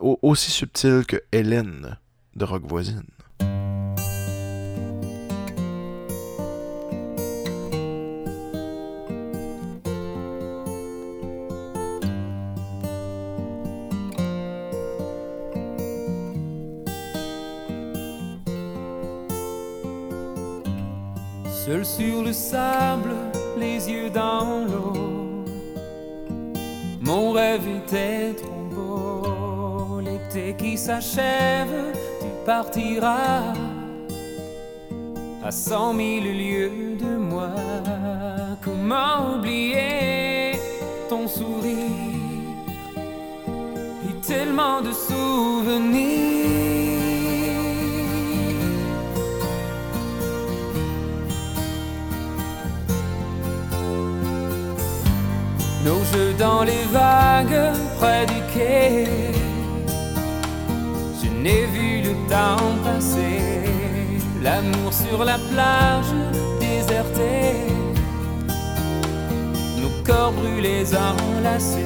au- 0.00 0.18
aussi 0.22 0.50
subtil 0.50 1.04
que 1.06 1.22
Hélène 1.32 1.98
de 2.34 2.44
Rock 2.44 2.62
Voisine. 2.66 3.02
Seul 21.64 21.84
sur 21.84 22.22
le 22.22 22.32
sable, 22.32 23.10
les 23.58 23.88
yeux 23.90 24.10
dans 24.10 24.66
l'eau. 24.66 25.44
Mon 27.00 27.32
rêve 27.32 27.66
était. 27.68 28.36
L'été 30.34 30.54
qui 30.54 30.76
s'achève, 30.76 31.92
tu 32.20 32.26
partiras 32.44 33.52
à 35.44 35.50
cent 35.50 35.92
mille 35.92 36.24
lieues 36.24 36.96
de 36.98 37.16
moi. 37.16 37.50
Comment 38.62 39.36
oublier 39.36 40.52
ton 41.08 41.28
sourire? 41.28 41.76
Et 44.08 44.26
tellement 44.26 44.80
de 44.80 44.92
souvenirs? 44.92 46.02
Nos 55.84 56.02
jeux 56.12 56.34
dans 56.38 56.64
les 56.64 56.84
vagues 56.90 57.76
près 57.98 58.26
du 58.26 58.40
quai. 58.52 59.23
L'amour 64.44 64.92
sur 64.92 65.24
la 65.24 65.38
plage 65.38 66.12
désertée. 66.60 67.66
Nos 69.80 70.04
corps 70.04 70.32
brûlés 70.32 70.84
enlacés. 70.94 71.80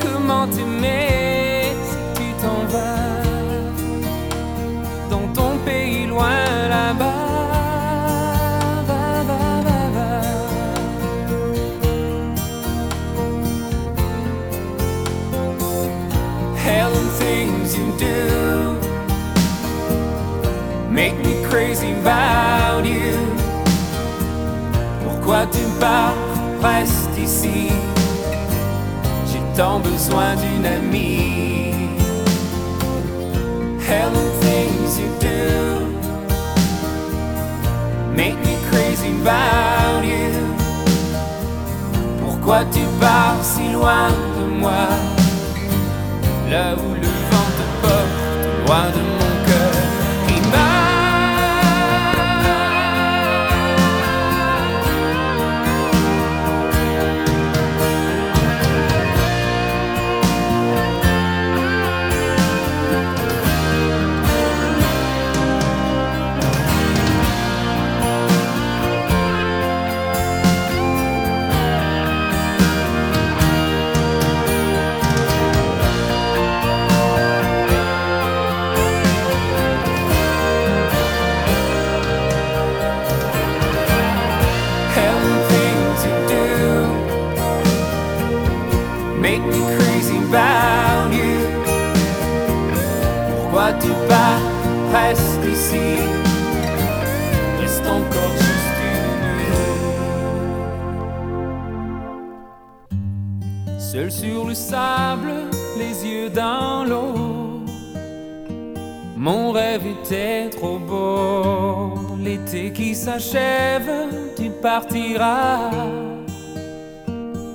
Comment 0.00 0.46
t'aimer? 0.48 1.41
Crazy 21.52 21.92
about 21.92 22.86
you. 22.86 23.12
Pourquoi 25.04 25.44
tu 25.52 25.60
pars, 25.78 26.16
reste 26.62 27.18
ici? 27.18 27.68
J'ai 29.26 29.42
tant 29.54 29.78
besoin 29.80 30.34
d'une 30.36 30.64
amie. 30.64 31.90
Hell 33.86 34.14
things 34.40 34.98
you 34.98 35.10
do 35.20 35.40
make 38.16 38.38
me 38.46 38.56
crazy 38.70 39.10
about 39.20 40.02
you. 40.06 40.32
Pourquoi 42.22 42.64
tu 42.72 42.80
pars 42.98 43.42
si 43.42 43.72
loin 43.72 44.08
de 44.38 44.44
moi? 44.58 44.88
là 46.50 46.74
où 46.74 46.94
le 46.94 47.12
vent 47.30 47.50
te 47.58 47.66
porte, 47.82 48.66
loin 48.66 48.86
de 48.96 49.02
mon 49.18 49.32
cœur 49.46 49.81
reste 97.60 97.86
encore 97.86 98.36
juste 98.46 98.78
une 98.92 99.20
nuit. 99.36 99.62
seul 103.78 104.10
sur 104.10 104.46
le 104.46 104.54
sable, 104.54 105.32
les 105.78 106.06
yeux 106.06 106.30
dans 106.30 106.84
l'eau. 106.84 107.60
Mon 109.16 109.52
rêve 109.52 109.86
était 109.86 110.50
trop 110.50 110.78
beau, 110.78 112.16
l'été 112.18 112.72
qui 112.72 112.94
s'achève, 112.94 113.90
tu 114.36 114.50
partiras 114.50 115.70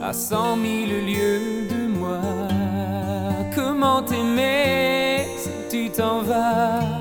à 0.01 0.13
cent 0.13 0.55
mille 0.55 1.05
lieues 1.05 1.67
de 1.69 1.87
moi. 1.99 2.21
Comment 3.53 4.01
t'aimer 4.01 5.25
si 5.37 5.49
tu 5.69 5.89
t'en 5.89 6.21
vas? 6.21 6.96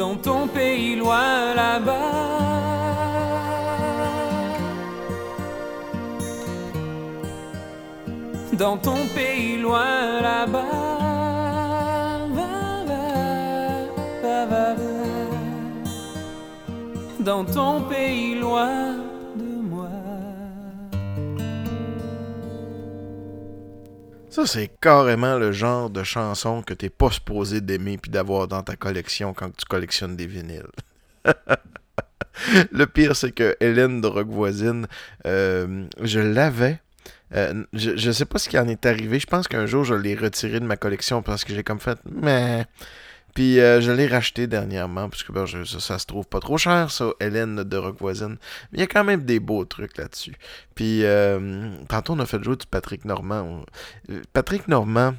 Dans 0.00 0.16
ton 0.16 0.46
pays 0.48 0.96
loin 0.96 1.54
là-bas? 1.54 2.40
dans 8.52 8.76
ton 8.78 9.00
pays 9.14 9.56
loin 9.58 10.20
là-bas. 10.22 10.64
Dans 17.20 17.44
ton 17.44 17.82
pays 17.92 18.34
loin 18.34 18.96
Ça, 24.30 24.46
c'est 24.46 24.70
carrément 24.80 25.38
le 25.38 25.50
genre 25.50 25.90
de 25.90 26.04
chanson 26.04 26.62
que 26.62 26.72
t'es 26.72 26.88
pas 26.88 27.10
supposé 27.10 27.60
d'aimer 27.60 27.98
puis 27.98 28.12
d'avoir 28.12 28.46
dans 28.46 28.62
ta 28.62 28.76
collection 28.76 29.34
quand 29.34 29.50
tu 29.56 29.64
collectionnes 29.64 30.14
des 30.14 30.28
vinyles. 30.28 30.70
le 32.72 32.84
pire, 32.86 33.16
c'est 33.16 33.32
que 33.32 33.56
Hélène 33.58 34.00
de 34.00 34.06
Rock 34.06 34.28
Voisine, 34.28 34.86
euh, 35.26 35.84
je 36.00 36.20
l'avais. 36.20 36.80
Euh, 37.34 37.64
je, 37.72 37.96
je 37.96 38.10
sais 38.12 38.24
pas 38.24 38.38
ce 38.38 38.48
qui 38.48 38.56
en 38.56 38.68
est 38.68 38.86
arrivé. 38.86 39.18
Je 39.18 39.26
pense 39.26 39.48
qu'un 39.48 39.66
jour, 39.66 39.82
je 39.82 39.94
l'ai 39.94 40.14
retiré 40.14 40.60
de 40.60 40.64
ma 40.64 40.76
collection 40.76 41.22
parce 41.22 41.44
que 41.44 41.52
j'ai 41.52 41.64
comme 41.64 41.80
fait. 41.80 41.98
Mais. 42.04 42.66
Puis 43.34 43.60
euh, 43.60 43.80
je 43.80 43.90
l'ai 43.90 44.06
racheté 44.06 44.46
dernièrement, 44.46 45.08
parce 45.08 45.22
que 45.22 45.32
ben, 45.32 45.46
ça, 45.46 45.98
se 45.98 46.06
trouve 46.06 46.26
pas 46.26 46.40
trop 46.40 46.58
cher, 46.58 46.90
ça, 46.90 47.10
Hélène 47.20 47.62
de 47.62 47.76
Rock. 47.76 47.96
Mais 48.00 48.36
il 48.72 48.80
y 48.80 48.82
a 48.82 48.86
quand 48.86 49.04
même 49.04 49.24
des 49.24 49.40
beaux 49.40 49.64
trucs 49.64 49.96
là-dessus. 49.96 50.36
Puis 50.74 51.04
euh, 51.04 51.70
tantôt, 51.88 52.14
on 52.14 52.18
a 52.18 52.26
fait 52.26 52.42
jouer 52.42 52.56
du 52.56 52.66
Patrick 52.66 53.04
Normand. 53.04 53.64
Euh, 54.10 54.22
Patrick 54.32 54.68
Normand, 54.68 55.14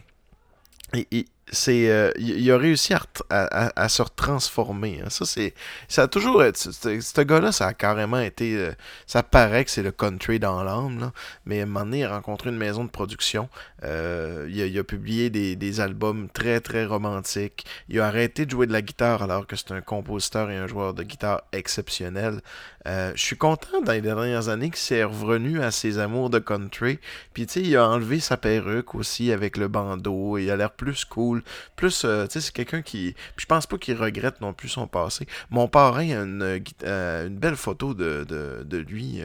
c'est, 1.51 1.89
euh, 1.89 2.11
il, 2.17 2.49
a 2.51 2.57
réussi 2.57 2.93
à, 2.93 3.03
à- 3.29 3.89
se 3.89 4.03
transformer. 4.15 5.01
hein. 5.03 5.09
Ça, 5.09 5.25
c'est, 5.25 5.53
ça 5.89 6.03
a 6.03 6.07
toujours 6.07 6.41
ce 6.55 7.21
gars-là, 7.21 7.51
ça 7.51 7.67
a 7.67 7.73
carrément 7.73 8.19
été, 8.19 8.55
euh, 8.55 8.71
ça 9.05 9.21
paraît 9.21 9.65
que 9.65 9.71
c'est 9.71 9.83
le 9.83 9.91
country 9.91 10.39
dans 10.39 10.63
l'âme, 10.63 11.11
mais 11.45 11.59
à 11.59 11.63
un 11.63 11.65
moment 11.65 11.81
donné, 11.85 11.99
il 11.99 12.03
a 12.05 12.15
rencontré 12.15 12.49
une 12.49 12.57
maison 12.57 12.85
de 12.85 12.89
production. 12.89 13.49
Euh, 13.83 14.47
il, 14.49 14.61
a, 14.61 14.65
il 14.65 14.79
a 14.79 14.83
publié 14.83 15.29
des, 15.29 15.55
des 15.57 15.79
albums 15.81 16.29
très, 16.29 16.61
très 16.61 16.85
romantiques. 16.85 17.65
Il 17.89 17.99
a 17.99 18.07
arrêté 18.07 18.45
de 18.45 18.51
jouer 18.51 18.65
de 18.67 18.73
la 18.73 18.81
guitare 18.81 19.21
alors 19.23 19.45
que 19.45 19.55
c'est 19.57 19.71
un 19.71 19.81
compositeur 19.81 20.49
et 20.51 20.57
un 20.57 20.67
joueur 20.67 20.93
de 20.93 21.03
guitare 21.03 21.41
exceptionnel. 21.51 22.41
Je 22.85 23.11
suis 23.15 23.37
content 23.37 23.81
dans 23.81 23.91
les 23.91 24.01
dernières 24.01 24.49
années 24.49 24.69
qu'il 24.69 24.79
s'est 24.79 25.03
revenu 25.03 25.61
à 25.61 25.69
ses 25.69 25.99
amours 25.99 26.29
de 26.31 26.39
country. 26.39 26.99
Puis 27.33 27.45
tu 27.45 27.53
sais, 27.53 27.61
il 27.61 27.77
a 27.77 27.87
enlevé 27.87 28.19
sa 28.19 28.37
perruque 28.37 28.95
aussi 28.95 29.31
avec 29.31 29.57
le 29.57 29.67
bandeau. 29.67 30.37
Il 30.39 30.49
a 30.49 30.55
l'air 30.55 30.71
plus 30.71 31.05
cool. 31.05 31.40
Plus, 31.75 32.03
euh, 32.05 32.25
tu 32.27 32.33
sais, 32.33 32.41
c'est 32.41 32.53
quelqu'un 32.53 32.81
qui. 32.81 33.13
Puis 33.35 33.43
je 33.43 33.45
pense 33.45 33.67
pas 33.67 33.77
qu'il 33.77 33.97
regrette 33.97 34.41
non 34.41 34.53
plus 34.53 34.69
son 34.69 34.87
passé. 34.87 35.25
Mon 35.49 35.67
parrain 35.67 36.09
a 36.09 36.23
une, 36.23 36.41
euh, 36.43 36.59
euh, 36.83 37.29
belle 37.29 37.55
photo 37.55 37.93
de, 37.93 38.77
lui. 38.87 39.21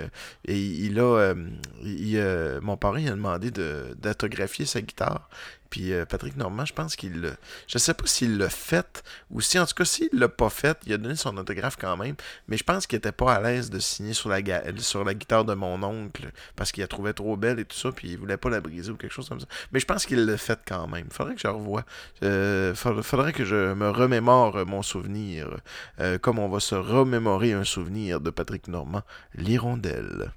et 0.46 0.58
il 0.58 0.98
a. 1.00 1.34
mon 2.62 2.76
parrain 2.76 3.06
a 3.06 3.10
demandé 3.10 3.50
de- 3.50 3.96
d'autographier 4.00 4.66
sa 4.66 4.80
guitare. 4.80 5.28
Puis 5.70 5.92
euh, 5.92 6.04
Patrick 6.04 6.36
Normand, 6.36 6.64
je 6.64 6.72
pense 6.72 6.96
qu'il 6.96 7.20
l'a. 7.20 7.30
Je 7.66 7.78
sais 7.78 7.94
pas 7.94 8.06
s'il 8.06 8.38
l'a 8.38 8.48
fait 8.48 9.02
ou 9.30 9.40
si, 9.40 9.58
en 9.58 9.66
tout 9.66 9.74
cas, 9.74 9.84
s'il 9.84 10.08
l'a 10.12 10.28
pas 10.28 10.50
fait, 10.50 10.78
il 10.86 10.92
a 10.92 10.98
donné 10.98 11.16
son 11.16 11.36
autographe 11.36 11.76
quand 11.78 11.96
même. 11.96 12.14
Mais 12.48 12.56
je 12.56 12.64
pense 12.64 12.86
qu'il 12.86 12.96
était 12.96 13.12
pas 13.12 13.34
à 13.34 13.40
l'aise 13.40 13.70
de 13.70 13.78
signer 13.78 14.12
sur 14.12 14.28
la, 14.28 14.42
ga- 14.42 14.62
sur 14.78 15.04
la 15.04 15.14
guitare 15.14 15.44
de 15.44 15.54
mon 15.54 15.82
oncle 15.82 16.30
parce 16.54 16.72
qu'il 16.72 16.82
la 16.82 16.88
trouvait 16.88 17.12
trop 17.12 17.36
belle 17.36 17.58
et 17.58 17.64
tout 17.64 17.76
ça, 17.76 17.92
puis 17.92 18.08
il 18.10 18.18
voulait 18.18 18.36
pas 18.36 18.50
la 18.50 18.60
briser 18.60 18.90
ou 18.90 18.96
quelque 18.96 19.12
chose 19.12 19.28
comme 19.28 19.40
ça. 19.40 19.46
Mais 19.72 19.80
je 19.80 19.86
pense 19.86 20.06
qu'il 20.06 20.24
l'a 20.24 20.36
fait 20.36 20.60
quand 20.66 20.86
même. 20.88 21.08
Faudrait 21.10 21.34
que 21.34 21.40
je 21.40 21.48
revoie. 21.48 21.84
Euh, 22.22 22.74
faudrait, 22.74 23.32
que 23.32 23.44
je 23.44 23.74
me 23.74 23.90
remémore 23.90 24.64
mon 24.66 24.82
souvenir, 24.82 25.48
euh, 26.00 26.18
comme 26.18 26.38
on 26.38 26.48
va 26.48 26.60
se 26.60 26.74
remémorer 26.74 27.52
un 27.52 27.64
souvenir 27.64 28.20
de 28.20 28.30
Patrick 28.30 28.68
Normand, 28.68 29.02
l'hirondelle. 29.34 30.32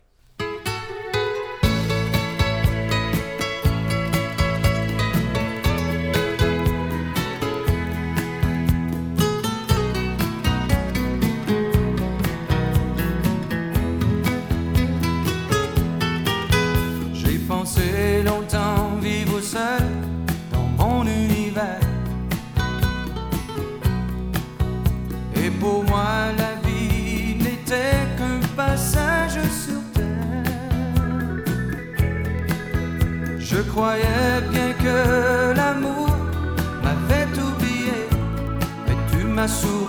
Mais 39.39 39.61
tu 39.61 39.88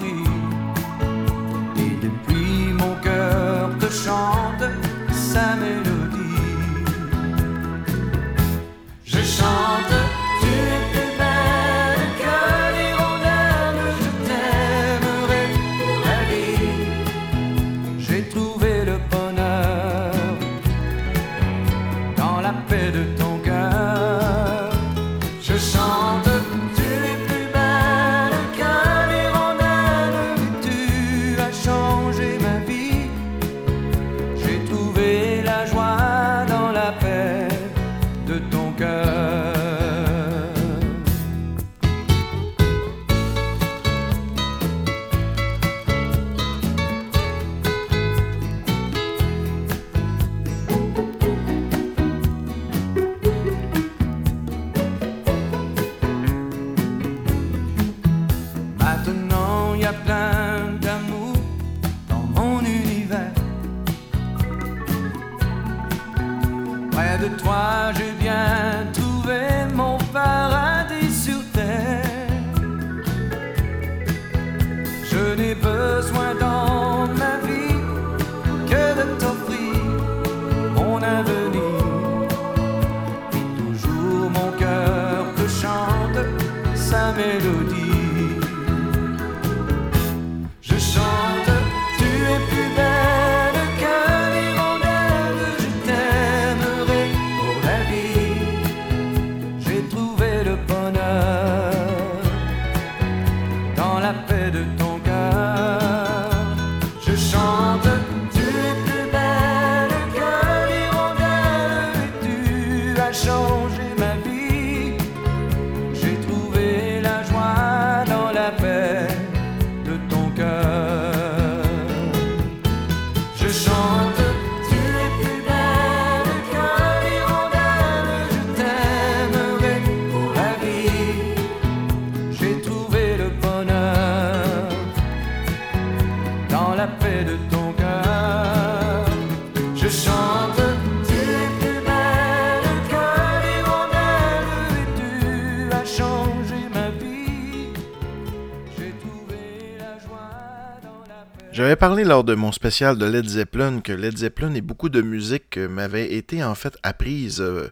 J'avais 151.60 151.76
parlé 151.76 152.04
lors 152.04 152.24
de 152.24 152.34
mon 152.34 152.52
spécial 152.52 152.96
de 152.96 153.04
Led 153.04 153.28
Zeppelin 153.28 153.82
que 153.82 153.92
Led 153.92 154.16
Zeppelin 154.16 154.54
et 154.54 154.62
beaucoup 154.62 154.88
de 154.88 155.02
musique 155.02 155.58
m'avaient 155.58 156.14
été 156.14 156.42
en 156.42 156.54
fait 156.54 156.74
apprises 156.82 157.42
euh, 157.42 157.68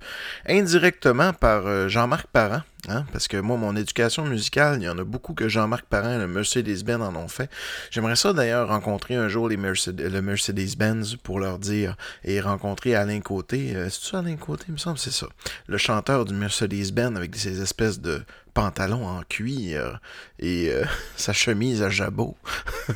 indirectement 0.46 1.32
par 1.32 1.66
euh, 1.66 1.88
Jean-Marc 1.88 2.26
Parent. 2.26 2.60
Hein, 2.88 3.04
parce 3.12 3.28
que 3.28 3.36
moi, 3.36 3.56
mon 3.56 3.74
éducation 3.76 4.24
musicale, 4.24 4.78
il 4.80 4.84
y 4.84 4.88
en 4.88 4.98
a 4.98 5.04
beaucoup 5.04 5.34
que 5.34 5.48
Jean-Marc 5.48 5.86
Parent 5.86 6.14
et 6.14 6.18
le 6.18 6.28
Mercedes-Benz 6.28 7.02
en 7.02 7.16
ont 7.16 7.28
fait. 7.28 7.50
J'aimerais 7.90 8.16
ça 8.16 8.32
d'ailleurs 8.32 8.68
rencontrer 8.68 9.16
un 9.16 9.28
jour 9.28 9.48
le 9.48 9.56
Mercedes-Benz 9.56 11.16
pour 11.22 11.40
leur 11.40 11.58
dire 11.58 11.96
et 12.24 12.40
rencontrer 12.40 12.94
Alain 12.94 13.20
Côté. 13.20 13.74
Euh, 13.74 13.88
C'est-tu 13.90 14.16
Alain 14.16 14.36
Côté, 14.36 14.64
il 14.68 14.72
me 14.72 14.78
semble, 14.78 14.98
c'est 14.98 15.12
ça. 15.12 15.26
Le 15.66 15.78
chanteur 15.78 16.24
du 16.24 16.34
Mercedes-Benz 16.34 17.16
avec 17.16 17.34
ces 17.36 17.60
espèces 17.60 18.00
de 18.00 18.22
pantalons 18.58 19.06
en 19.06 19.22
cuir 19.22 20.00
et 20.40 20.70
euh, 20.70 20.84
sa 21.16 21.32
chemise 21.32 21.80
à 21.82 21.90
jabot 21.90 22.36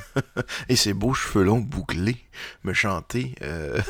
et 0.68 0.74
ses 0.74 0.92
beaux 0.92 1.14
cheveux 1.14 1.44
longs 1.44 1.60
bouclés 1.60 2.18
me 2.64 2.72
chanter 2.72 3.36
euh, 3.42 3.80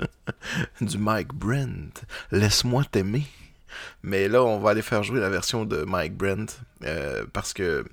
du 0.80 0.98
Mike 0.98 1.34
Brent. 1.34 2.04
Laisse-moi 2.30 2.84
t'aimer. 2.84 3.26
Mais 4.02 4.28
là, 4.28 4.42
on 4.42 4.58
va 4.58 4.70
aller 4.70 4.82
faire 4.82 5.02
jouer 5.02 5.20
la 5.20 5.30
version 5.30 5.64
de 5.64 5.82
Mike 5.84 6.16
Brent 6.16 6.60
euh, 6.84 7.24
parce 7.32 7.52
que 7.52 7.84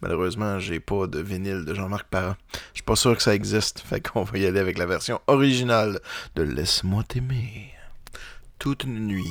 malheureusement, 0.00 0.58
j'ai 0.58 0.80
pas 0.80 1.06
de 1.06 1.20
vinyle 1.20 1.64
de 1.64 1.74
Jean-Marc 1.74 2.06
Parent. 2.08 2.36
Je 2.72 2.78
suis 2.78 2.82
pas 2.82 2.96
sûr 2.96 3.16
que 3.16 3.22
ça 3.22 3.34
existe. 3.34 3.80
Fait 3.86 4.00
qu'on 4.00 4.22
va 4.22 4.38
y 4.38 4.46
aller 4.46 4.60
avec 4.60 4.78
la 4.78 4.86
version 4.86 5.20
originale 5.26 6.00
de 6.34 6.42
Laisse-moi 6.42 7.04
t'aimer. 7.04 7.72
Toute 8.58 8.84
une 8.84 9.06
nuit. 9.06 9.24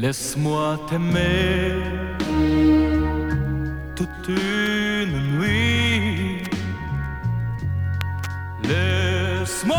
Laisse-moi 0.00 0.78
t'aimer 0.88 1.74
toute 3.96 4.28
une 4.28 5.40
nuit. 5.40 6.44
Laisse-moi 8.62 9.76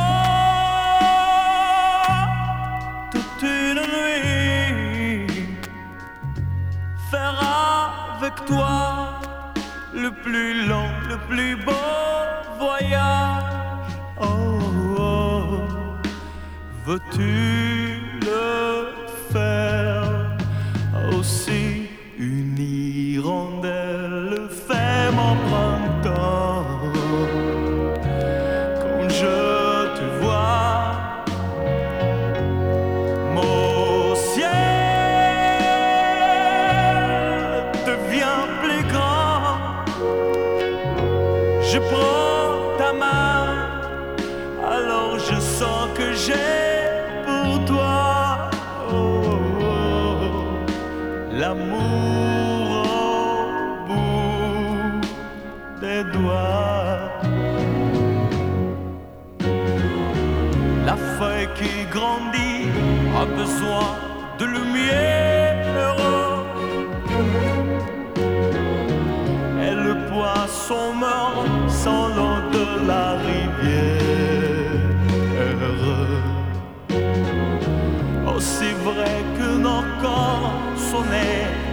toute 3.13 3.43
une 3.43 3.81
nuit 3.95 5.27
faire 7.09 7.39
avec 8.17 8.35
toi 8.45 9.21
le 9.93 10.11
plus 10.11 10.67
long, 10.67 10.89
le 11.07 11.17
plus 11.29 11.55
beau 11.63 11.71
voyage. 12.59 13.93
Oh, 14.19 14.59
oh. 14.99 15.61
veux-tu 16.85 17.68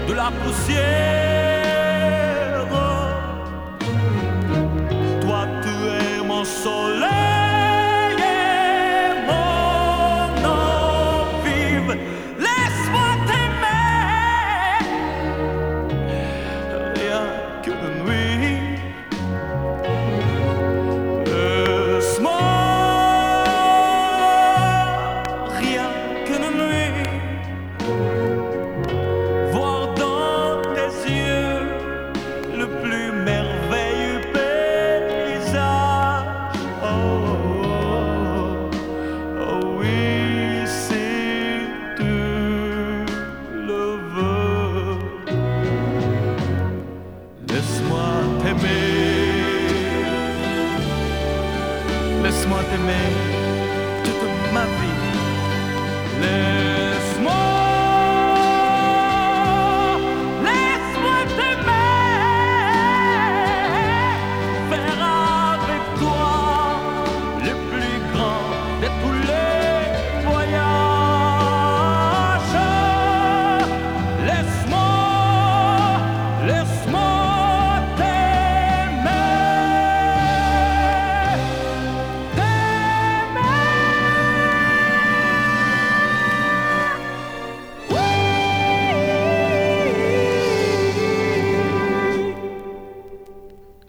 de 0.09 0.13
la 0.15 0.31
poussière. 0.31 1.26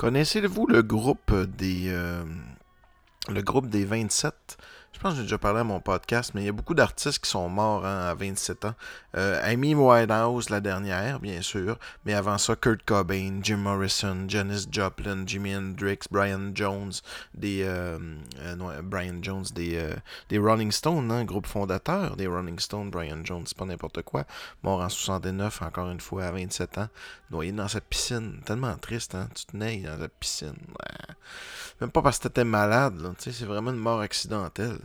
Connaissez-vous 0.08 0.68
le 0.68 0.84
groupe 0.84 1.36
des 1.58 1.88
euh, 1.90 2.24
le 3.28 3.42
groupe 3.42 3.68
des 3.68 3.84
27 3.84 4.47
Je 4.98 5.02
pense 5.04 5.12
que 5.12 5.18
j'ai 5.18 5.24
déjà 5.26 5.38
parlé 5.38 5.60
à 5.60 5.64
mon 5.64 5.80
podcast, 5.80 6.32
mais 6.34 6.42
il 6.42 6.46
y 6.46 6.50
a 6.50 6.52
beaucoup 6.52 6.74
d'artistes 6.74 7.20
qui 7.20 7.30
sont 7.30 7.48
morts 7.50 7.86
hein, 7.86 8.08
à 8.10 8.16
27 8.16 8.66
ans. 8.66 8.74
Euh, 9.16 9.40
Amy 9.44 9.76
Winehouse, 9.76 10.50
la 10.50 10.60
dernière, 10.60 11.20
bien 11.20 11.44
sûr. 11.44 11.78
Mais 12.04 12.16
avant 12.16 12.40
ça, 12.40 12.56
Kurt 12.56 12.82
Cobain, 12.84 13.38
Jim 13.44 13.58
Morrison, 13.58 14.26
Janis 14.28 14.66
Joplin, 14.72 15.24
Jimi 15.28 15.56
Hendrix, 15.56 16.00
Brian 16.10 16.50
Jones, 16.56 16.94
des 17.36 17.62
euh, 17.62 18.00
euh, 18.40 18.56
non, 18.56 18.72
Brian 18.82 19.20
Jones, 19.22 19.46
des, 19.54 19.88
des 20.30 20.40
Rolling 20.40 20.72
Stones, 20.72 21.12
hein, 21.12 21.26
groupe 21.26 21.46
fondateur 21.46 22.16
des 22.16 22.26
Rolling 22.26 22.58
Stones, 22.58 22.90
Brian 22.90 23.24
Jones, 23.24 23.44
c'est 23.46 23.56
pas 23.56 23.66
n'importe 23.66 24.02
quoi. 24.02 24.26
Mort 24.64 24.82
en 24.82 24.90
69, 24.90 25.62
encore 25.62 25.92
une 25.92 26.02
fois, 26.02 26.24
à 26.24 26.32
27 26.32 26.80
ans. 26.80 26.88
Noyé 27.30 27.52
dans 27.52 27.68
cette 27.68 27.86
piscine. 27.86 28.42
Tellement 28.46 28.76
triste, 28.78 29.14
hein. 29.14 29.30
Tu 29.36 29.46
te 29.46 29.56
nais 29.56 29.78
dans 29.78 29.98
la 29.98 30.10
piscine. 30.10 30.58
Même 31.82 31.92
pas 31.92 32.02
parce 32.02 32.18
que 32.18 32.24
t'étais 32.24 32.46
malade. 32.46 33.14
Tu 33.20 33.26
sais, 33.26 33.32
c'est 33.32 33.46
vraiment 33.46 33.70
une 33.70 33.78
mort 33.78 34.00
accidentelle. 34.00 34.80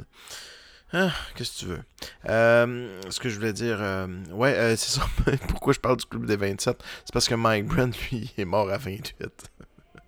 Ah, 0.95 1.11
qu'est-ce 1.35 1.55
que 1.55 1.59
tu 1.61 1.67
veux? 1.67 1.83
Euh, 2.29 3.01
ce 3.09 3.19
que 3.19 3.31
je 3.31 3.37
voulais 3.37 3.55
dire, 3.55 3.79
euh, 3.81 4.07
ouais, 4.33 4.55
euh, 4.55 4.77
c'est 4.77 5.01
ça. 5.01 5.07
Pourquoi 5.49 5.73
je 5.73 5.81
parle 5.81 5.97
du 5.97 6.05
club 6.05 6.27
des 6.27 6.37
27? 6.37 6.77
C'est 7.05 7.13
parce 7.13 7.29
que 7.29 7.35
Mike 7.35 7.65
Brent, 7.65 7.93
lui, 8.11 8.31
est 8.37 8.45
mort 8.45 8.71
à 8.71 8.77
28. 8.77 9.15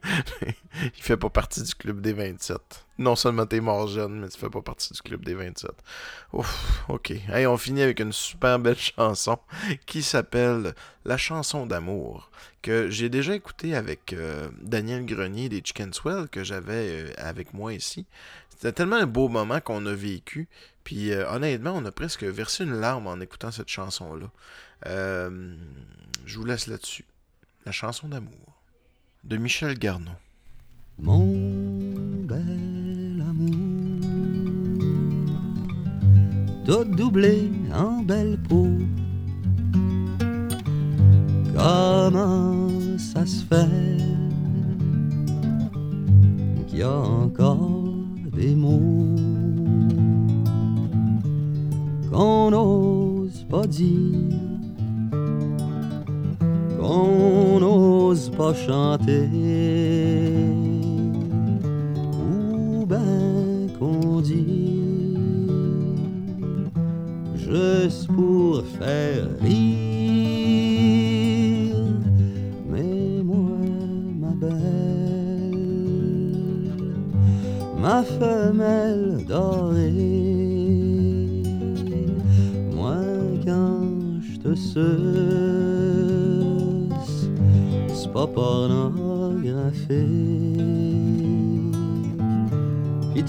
il 0.83 1.03
fait 1.03 1.17
pas 1.17 1.31
partie 1.31 1.63
du 1.63 1.75
club 1.75 2.03
des 2.03 2.13
27. 2.13 2.61
Non 2.99 3.17
seulement 3.17 3.47
t'es 3.47 3.61
mort 3.61 3.89
jeune, 3.89 4.21
mais 4.21 4.29
tu 4.29 4.39
fais 4.39 4.51
pas 4.51 4.61
partie 4.61 4.93
du 4.93 5.01
club 5.01 5.25
des 5.25 5.33
27. 5.33 5.71
Ouf, 6.35 6.85
ok. 6.91 7.13
Hey, 7.31 7.47
on 7.47 7.57
finit 7.57 7.81
avec 7.81 8.01
une 8.01 8.13
super 8.13 8.59
belle 8.59 8.79
chanson 8.97 9.39
qui 9.87 10.03
s'appelle 10.03 10.75
La 11.07 11.17
chanson 11.17 11.65
d'amour, 11.65 12.31
que 12.61 12.91
j'ai 12.91 13.09
déjà 13.09 13.35
écouté 13.35 13.75
avec 13.75 14.15
Daniel 14.61 15.07
Grenier 15.07 15.49
des 15.49 15.63
Chicken 15.65 15.95
Swell, 15.95 16.29
que 16.29 16.45
j'avais 16.45 17.17
avec 17.17 17.55
moi 17.55 17.73
ici. 17.73 18.05
C'était 18.57 18.73
tellement 18.73 18.97
un 18.97 19.07
beau 19.07 19.29
moment 19.29 19.61
qu'on 19.61 19.85
a 19.87 19.95
vécu. 19.95 20.49
Puis 20.85 21.13
euh, 21.13 21.29
honnêtement, 21.31 21.73
on 21.75 21.85
a 21.85 21.93
presque 21.93 22.25
versé 22.25 22.65
une 22.65 22.79
larme 22.81 23.07
en 23.07 23.21
écoutant 23.21 23.51
cette 23.51 23.69
chanson-là. 23.69 24.31
Euh, 24.87 25.55
je 26.27 26.39
vous 26.39 26.45
laisse 26.45 26.67
là-dessus. 26.67 27.05
La 27.67 27.73
chanson 27.73 28.09
d'amour 28.09 28.63
de 29.25 29.37
Michel 29.37 29.79
Garneau. 29.79 30.13
Mon 30.99 31.27
bel 32.25 33.23
amour, 33.29 33.99
tout 36.65 36.85
doublé 36.85 37.51
en 37.73 38.03
belle 38.03 38.39
peau. 38.49 38.69
Comment 41.57 42.99
ça 42.99 43.27
se 43.27 43.45
fait 43.45 43.99
qu'il 46.69 46.79
y 46.79 46.83
a 46.83 46.93
encore 46.93 47.84
mots 48.53 49.17
qu'on 52.11 52.51
n'ose 52.51 53.45
pas 53.49 53.67
dire, 53.67 54.39
qu'on 56.79 57.61
n'ose 57.61 58.31
pas 58.31 58.55
chanter, 58.55 59.29
ou 62.29 62.87
ben 62.87 63.69
qu'on 63.79 64.21
dit 64.21 65.17
juste 67.37 68.07
pour 68.09 68.63
faire 68.79 69.27
rire. 69.41 69.84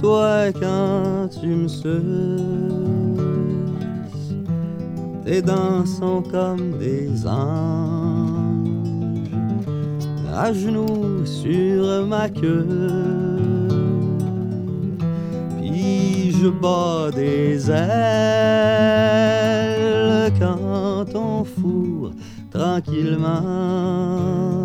Toi 0.05 0.53
quand 0.61 1.29
tu 1.41 1.47
me 1.47 1.67
suces, 1.67 1.89
tes 5.25 5.41
dents 5.41 5.83
sont 5.83 6.21
comme 6.21 6.77
des 6.77 7.25
anges, 7.25 8.69
à 10.31 10.53
genoux 10.53 11.25
sur 11.25 12.05
ma 12.05 12.29
queue. 12.29 12.67
Puis 15.57 16.33
je 16.39 16.49
bats 16.49 17.09
des 17.11 17.71
ailes 17.71 17.81
quand 20.39 21.15
on 21.15 21.43
fourre 21.43 22.11
tranquillement 22.51 24.64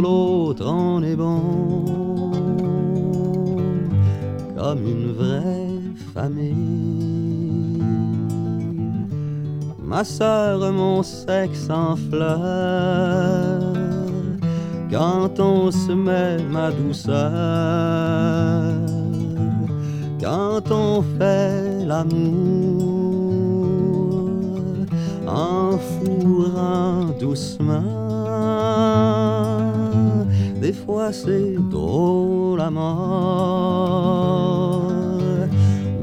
l'autre, 0.00 0.64
on 0.66 1.02
est 1.02 1.16
bon. 1.16 1.40
Comme 4.56 4.82
une 4.86 5.12
vraie 5.12 5.80
famille. 6.14 7.82
Ma 9.92 10.04
sœur, 10.04 10.72
mon 10.72 11.02
sexe 11.02 11.68
en 11.68 11.96
fleurs, 11.96 13.74
quand 14.90 15.38
on 15.38 15.70
se 15.70 15.92
met 15.92 16.38
ma 16.50 16.70
douceur, 16.70 17.20
quand 20.18 20.70
on 20.70 21.02
fait 21.18 21.84
l'amour, 21.84 22.92
en 25.26 25.76
fourrant 25.76 27.04
doucement, 27.20 27.51
c'est 31.12 31.54
drôle 31.70 32.60
à 32.60 32.70
mort, 32.70 34.02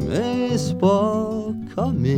mais 0.08 0.58
c'est 0.58 0.78
pas 0.78 1.30
comique. 1.76 2.10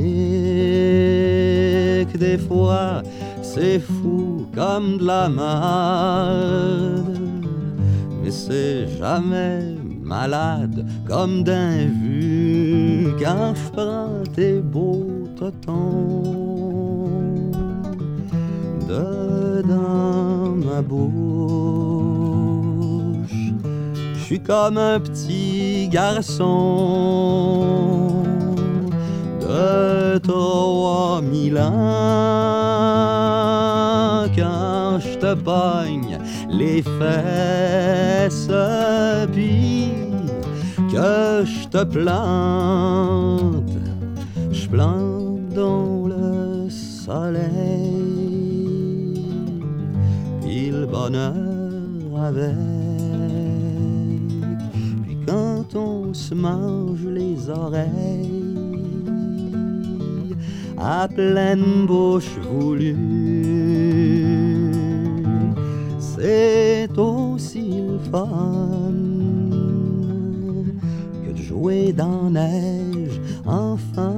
Des 2.17 2.37
fois 2.37 3.01
c'est 3.41 3.79
fou 3.79 4.45
comme 4.53 4.97
de 4.97 5.05
la 5.05 5.29
merde, 5.29 7.19
mais 8.21 8.31
c'est 8.31 8.87
jamais 8.97 9.75
malade 10.01 10.85
comme 11.07 11.43
d'un 11.43 11.85
vu 11.85 13.07
quand 13.19 13.53
je 13.55 13.71
prends 13.71 14.23
tes 14.35 14.59
beaux 14.59 15.27
totons 15.37 16.23
dedans 18.87 20.55
ma 20.65 20.81
bouche. 20.81 21.70
Comme 24.39 24.77
un 24.77 24.97
petit 24.99 25.89
garçon 25.89 26.45
de 29.41 30.17
trois 30.19 31.21
mille 31.21 31.57
ans 31.57 31.71
quand 34.33 34.99
je 34.99 35.17
te 35.17 35.33
pogne 35.33 36.17
les 36.49 36.81
fesses 36.81 38.47
puis 39.33 39.91
que 40.91 41.43
je 41.43 41.67
te 41.67 41.83
plante, 41.83 43.73
je 44.51 44.67
plante 44.69 45.49
dans 45.49 46.07
le 46.07 46.69
soleil 46.69 47.51
puis 50.41 50.71
le 50.71 50.85
bonheur 50.85 51.33
avec. 52.25 52.90
Quand 55.31 55.75
on 55.75 56.13
se 56.13 56.33
mange 56.35 57.05
les 57.07 57.49
oreilles 57.49 58.57
à 60.77 61.07
pleine 61.07 61.85
bouche 61.87 62.37
voulue, 62.49 62.97
c'est 65.99 66.89
aussi 66.97 67.81
le 67.87 67.97
fun 68.11 68.91
que 71.23 71.31
de 71.31 71.41
jouer 71.41 71.93
dans 71.93 72.29
neige 72.29 73.21
enfin. 73.45 74.11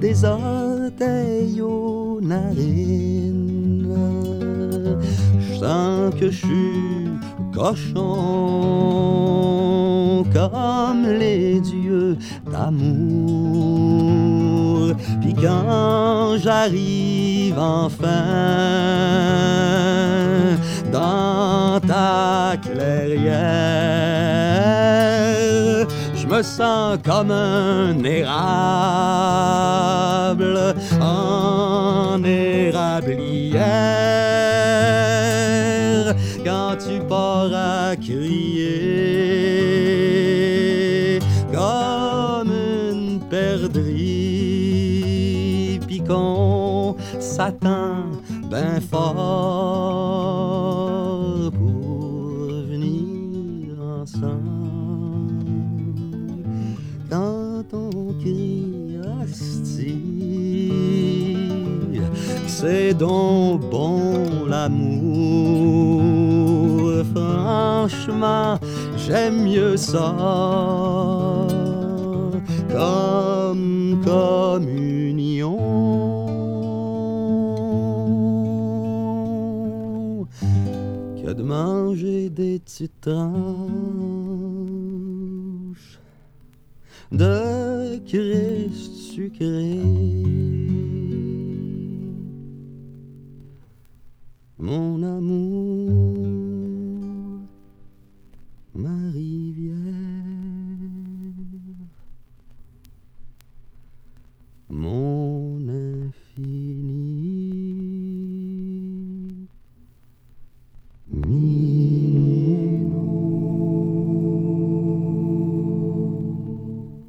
des 0.00 0.24
orteils 0.24 1.56
je 1.58 2.32
sens 2.32 3.05
que 6.18 6.30
je 6.30 6.36
suis 6.36 7.08
cochon 7.52 7.96
comme 10.32 11.06
les 11.18 11.60
dieux 11.60 12.16
d'amour. 12.50 14.06
Puis 15.20 15.34
quand 15.34 16.36
j'arrive 16.38 17.58
enfin 17.58 18.06
dans 20.92 21.80
ta 21.80 22.56
clairière, 22.62 23.36
je 26.14 26.26
me 26.26 26.42
sens 26.42 26.98
comme 27.04 27.32
un 27.32 28.02
érable 28.04 29.16
pars 37.50 37.54
à 37.54 37.96
crier 37.96 38.78
comme 41.52 42.50
une 42.50 43.20
perdrix 43.30 43.80
puis 45.86 46.00
qu'on 46.00 46.96
s'attend 47.18 48.10
ben 48.50 48.80
fort 48.80 49.12
pour 51.52 52.48
venir 52.70 53.74
ensemble. 54.02 54.42
Quand 57.10 57.64
on 57.72 58.12
crie 58.20 58.98
asti 59.22 60.02
c'est 62.46 62.94
donc 62.94 63.60
bon 63.70 64.15
j'aime 68.96 69.44
mieux 69.44 69.76
ça 69.76 70.14
comme 72.70 74.00
communion 74.04 75.58
que 81.22 81.32
de 81.32 81.42
manger 81.42 82.28
des 82.30 82.60
tranches 83.00 83.16
de 87.12 87.98
Christ 88.06 88.92
sucré. 89.14 90.25